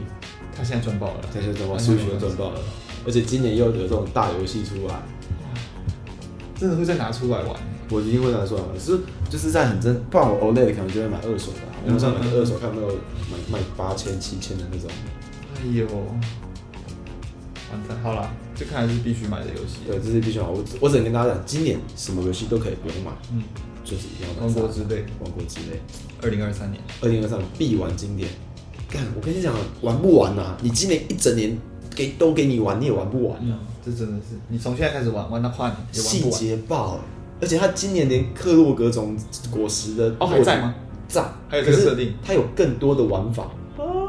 [0.55, 2.59] 他现在赚爆了，现在赚爆，Switch 又赚爆了，
[3.05, 4.95] 而且今年又有这种大游戏出来，
[6.55, 7.55] 真的会再拿出来玩？
[7.89, 8.97] 我一定会拿出来玩，是
[9.29, 12.87] 就是在很真，不然我 OLED 可能就会买二手的，网络上买二手看有没有
[13.29, 14.89] 买卖八千、七千的那种。
[15.55, 15.85] 哎呦，
[17.71, 19.79] 完蛋，好了，这看来是必须买的游戏。
[19.85, 20.45] 对，这是必须买。
[20.45, 23.11] 我我只能跟大家讲，今年什么游戏都可以不用买。
[23.31, 23.43] 嗯。
[23.83, 25.79] 就是一定要玩，王国之泪，王国之泪，
[26.21, 28.29] 二零二三年，二零二三年必玩经典。
[28.89, 30.57] 干，我跟你讲，玩不完呐、啊？
[30.61, 31.57] 你今年一整年
[31.95, 33.37] 给都给你玩，你也玩不完。
[33.41, 36.31] 嗯，这真的是，你从现在开始玩，玩到跨年也玩不完。
[36.37, 36.99] 细节爆，
[37.39, 39.17] 而且他今年连克洛格种
[39.49, 40.75] 果实的哦还在吗？
[41.07, 43.49] 在，还有这个设定，它有更多的玩法，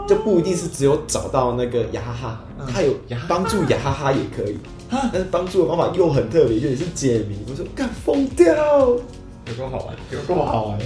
[0.08, 2.12] 就不一定是只有找到那个雅哈
[2.58, 2.94] 哈，他有
[3.28, 4.56] 帮助雅哈哈也可以，
[4.90, 7.36] 但是帮助的方法又很特别，就也是解谜。
[7.48, 8.46] 我说干疯掉。
[8.48, 9.96] 有多好玩？
[10.10, 10.78] 有多好玩？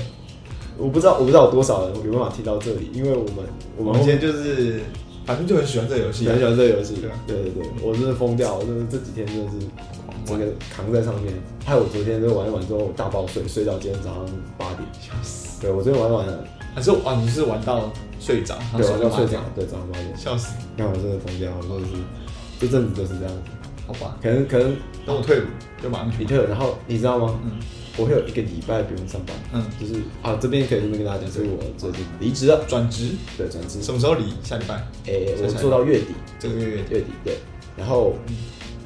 [0.76, 3.36] 我不知道，我不知道有多少人有办法听到这里，因为我们
[3.76, 4.80] 我们今天就是
[5.24, 6.94] 反正就很喜欢这个游戏，很喜欢这个游戏。
[7.26, 9.58] 对对对，我真的疯掉，我真的这几天真的是
[10.26, 11.32] 整个扛在上面。
[11.64, 14.26] 害我昨天就玩一玩之后大爆睡，睡到今天早上
[14.58, 15.60] 八点，笑死。
[15.60, 16.26] 对我昨天玩一玩，
[16.74, 17.90] 还是啊，你是玩到
[18.22, 18.56] 睡着？
[18.76, 20.54] 对，我就睡着，对，早上八点，笑死。
[20.76, 21.92] 那我真的疯掉，我说的是
[22.60, 23.50] 这阵子就是这样子。
[23.86, 25.44] 好吧，可能可能等我退伍
[25.82, 27.40] 就马上比特，然后你知道吗？
[27.44, 27.52] 嗯。
[27.98, 34.32] 我会有一个礼拜不用上班，嗯，就是啊，这边可以顺便跟大家讲，所以我最近离职了，转职，对，转职，什么时候离？
[34.42, 36.06] 下礼拜，诶，我做到月底，
[36.38, 37.36] 这个月月月底，对，
[37.76, 38.14] 然后，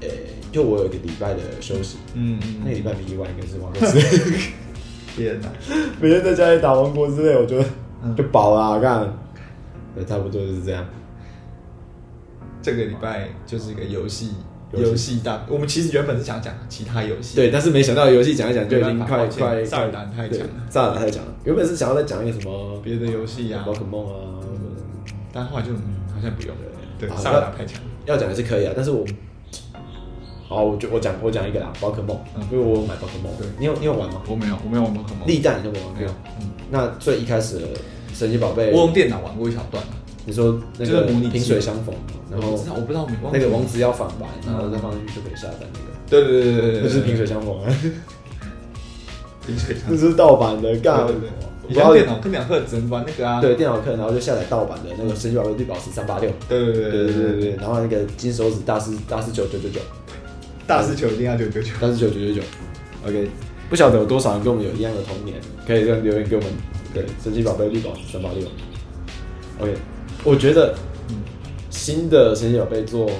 [0.00, 0.10] 诶，
[0.50, 4.40] 就我有一个礼拜的休息，嗯嗯，那个礼拜没意外应该是王国之泪，
[5.16, 5.48] 天哪，
[6.00, 7.64] 每天在家里打王国之类，我觉得
[8.16, 9.16] 就饱了，干，
[9.96, 10.86] 对，差不多就是这样，
[12.62, 14.30] 这个礼拜就是一个游戏。
[14.72, 15.20] 游戏。
[15.20, 21.32] 大，我们其实原本是想讲其他游戏，对，但是没想到游戏讲一讲就已经快快萨尔达太强了，萨尔达太强了。
[21.44, 24.42] 原本是想要再讲一个什么别的游戏啊，宝可梦啊，
[25.32, 26.62] 但后来就好像不用了。
[26.98, 29.06] 对，萨尔达太强，要讲也是可以啊，但是我，
[30.48, 32.18] 好，我就我讲我讲一个啦，宝可梦，
[32.50, 34.20] 因为我买宝可梦，对，你有你有玩吗？
[34.28, 35.26] 我没有，我没有玩宝可梦。
[35.26, 36.06] 历代你都没有玩过，
[36.40, 37.68] 嗯，那最一开始的
[38.16, 39.82] 神奇宝贝，我用电脑玩过一小段。
[40.24, 41.94] 你说那个萍水相逢，
[42.30, 45.86] 然后我不知道那个王子要反白，然后再放进去就可以下单那个。
[46.08, 47.68] 对对对对对，就是萍水相逢啊！
[49.46, 51.06] 萍水相逢，这是盗版的，干！
[51.68, 53.40] 以前电脑课两课只能玩那个啊。
[53.40, 56.30] 对，电脑课然后就下载盗版的那个神奇宝贝绿宝石三八六。
[56.48, 59.80] 对对对对对对，然后那个金手指大师大师九九九九，
[60.66, 62.42] 大师球一定要九九九，大师球九九九。
[63.06, 63.28] OK，
[63.68, 65.36] 不晓得有多少人跟我们有一样的童年，
[65.66, 66.50] 可以留言给我们。
[66.96, 68.48] 对，神奇宝贝绿宝石三八六。
[69.60, 69.74] OK，
[70.24, 70.74] 我觉得，
[71.10, 71.16] 嗯，
[71.68, 73.10] 新的神奇宝贝做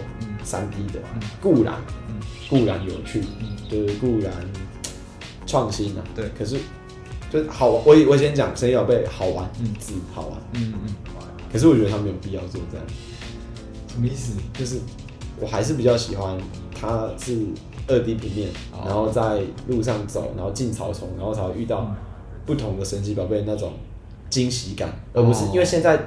[0.42, 1.00] 三 D 的，
[1.42, 1.74] 固然，
[2.48, 3.20] 固然有趣，
[3.70, 4.32] 就是固然
[5.46, 6.02] 创新啊。
[6.14, 6.56] 对，可是
[7.30, 10.94] 就好，我我先讲神奇宝贝好玩，嗯，字好玩，嗯嗯。
[11.52, 12.86] 可是我觉得他没有必要做这样。
[13.88, 14.32] 什么意思？
[14.54, 14.78] 就是
[15.38, 16.38] 我还是比较喜欢
[16.80, 17.36] 它是
[17.88, 18.48] 二 D 平面，
[18.86, 21.94] 然后在路上走，然后进草丛，然后才会遇到。
[22.46, 23.72] 不同的神奇宝贝那种
[24.30, 25.98] 惊喜感，而不是因为现在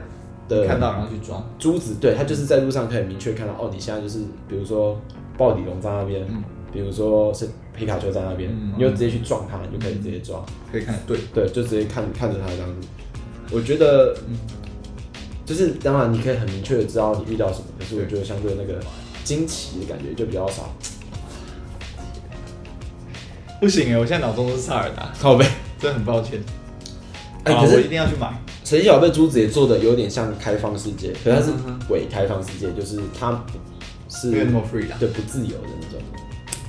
[0.47, 4.99] 的看到然后去抓珠子，对，它就是在路上可以明确看到哦，你现在就是比如说
[5.37, 6.25] 暴鲤龙在那边，
[6.71, 11.17] 比如说是皮卡丘在那边，你就直接去撞它，你就可以直接抓，可以看对。
[11.33, 12.87] 对，就直接看看着它这样子。
[13.51, 14.15] 我觉得，
[15.45, 18.79] 就是当然你可以很明确的知道你遇到什么，可是我觉得相对那个
[19.23, 20.73] 惊奇的感觉就比较少。
[23.59, 25.45] 不行哎，我现在脑中都是萨尔达，靠北。
[25.80, 26.39] 真的很抱歉，
[27.43, 28.39] 哎，可是我一定要去买。
[28.65, 31.51] 神奇宝贝珠子也做的有点像开放世界，可是它是
[31.89, 33.43] 伪开放世界，就是它
[34.09, 35.99] 是没有那么 free 啊，对，不自由的那种。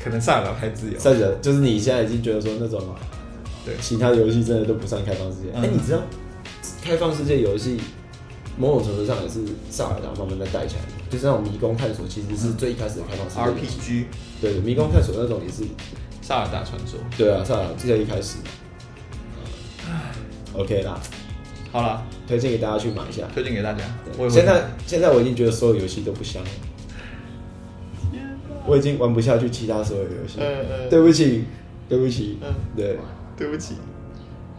[0.03, 2.81] 可能萨尔达太自由，萨尔达就是你现在已经觉得说那种，
[3.67, 5.51] 对，其他的游戏真的都不算开放世界。
[5.53, 5.99] 哎，你知道
[6.83, 7.79] 开放世界游戏
[8.57, 9.41] 某种程度上也是
[9.71, 14.05] 萨尔达慢慢在带起来的，就是那种迷宫探索，其实是最一开始的开放世界 RPG，
[14.41, 15.65] 对，迷宫探索那种也是
[16.23, 18.37] 萨尔达传说，对啊，萨尔达最一开始。
[20.53, 20.99] OK 啦，
[21.71, 23.23] 好了，推荐给大家去买一下。
[23.33, 23.85] 推荐给大家。
[24.29, 26.49] 现在现在我已经觉得所有游戏都不香了，
[28.67, 30.41] 我已经玩不下去其他所有游戏。
[30.91, 31.45] 对不起，
[31.89, 32.39] 对不起，
[32.77, 32.99] 对，
[33.37, 33.75] 对不起。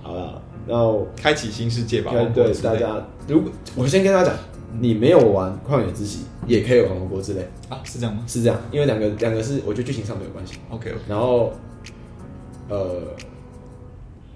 [0.02, 2.12] 好了，然后开启新世界吧。
[2.34, 4.36] 对大家，如果我先跟大家讲，
[4.80, 7.42] 你没有玩《旷野之息》，也可以玩《王国之泪》
[7.74, 7.82] 啊？
[7.84, 8.24] 是这样吗？
[8.26, 10.54] 是这样，因为两个两个是，我觉得剧情上没有关系。
[10.70, 11.52] OK，然后，
[12.70, 13.02] 呃，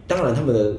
[0.05, 0.75] 当然他们的。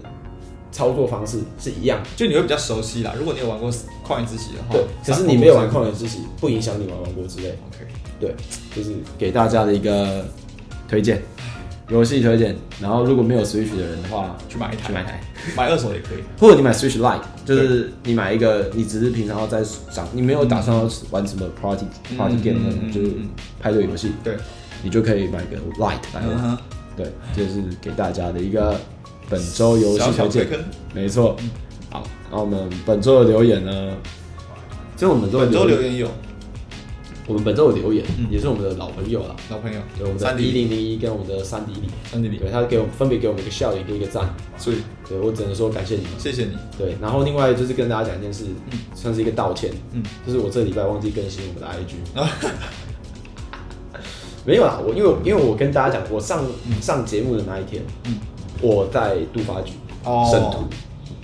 [0.76, 3.14] 操作方式是一样，就你会比较熟悉啦。
[3.18, 3.72] 如果你有玩过
[4.06, 7.48] 《旷野之息》的话，对，可是你没有玩《旷野之息》，不影响你玩《王国之泪》。
[7.52, 8.34] OK，对，
[8.74, 10.22] 就是给大家的一个
[10.86, 11.22] 推荐，
[11.88, 12.54] 游戏推荐。
[12.78, 15.20] 然后如果没有 Switch 的人的话，去买一台，去买一台，
[15.56, 16.18] 买二手也可以。
[16.38, 21.86] 或者你买 Switch Lite，就是你买一个，你只是平常要在上，你没有打算要玩什么 Party
[22.18, 23.12] Party Game，就是
[23.58, 24.36] 派对游戏，对，
[24.82, 26.58] 你就可以买个 Lite 来玩。
[26.94, 28.78] 对，就是给大家的一个。
[29.28, 30.46] 本周游戏推荐，
[30.94, 31.36] 没错。
[31.90, 33.96] 好，那我们本周的留言呢？
[34.94, 36.08] 其实我们本周留言有，
[37.26, 44.76] 我们本周有留言也是我们的老朋友了，老朋友，对我们的一零零一跟我们的三 D 里，三 D 里，对，他给我们分别给我们一个笑脸跟一个赞，所以，
[45.08, 46.56] 对我只能说感谢你们，谢谢你。
[46.78, 48.44] 对，然后另外就是跟大家讲一件事，
[48.94, 51.96] 算是一个道歉，嗯，就是我这礼拜忘记更新我们的 IG，
[54.46, 56.44] 没有啦，我因为因为我跟大家讲，我上
[56.80, 58.16] 上节目的那一天，嗯。
[58.62, 59.72] 我在杜发局
[60.30, 60.64] 审图，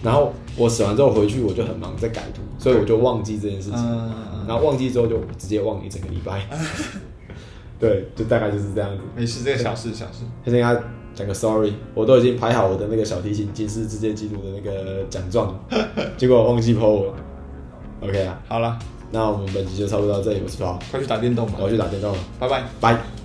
[0.03, 4.13] 然后我审完之后回去，我就很忙在改图，所以我就忘记这件事情。
[4.47, 6.43] 然后忘记之后就直接忘了一整个礼拜。
[7.79, 9.03] 对，就大概就是这样子。
[9.17, 10.25] 没事，这个小事小事。
[10.45, 10.77] 先跟他
[11.15, 15.59] 讲个 sorry，我都已经排好我的那个小提琴金氏世界纪录的那个奖状，
[16.17, 17.15] 结果我忘记 po 了。
[18.03, 18.79] OK 啊，好了，
[19.11, 23.22] 那我们本期就差不多到这里，我是 Paul，快去打电动吧，我要去打电动了，拜拜，拜。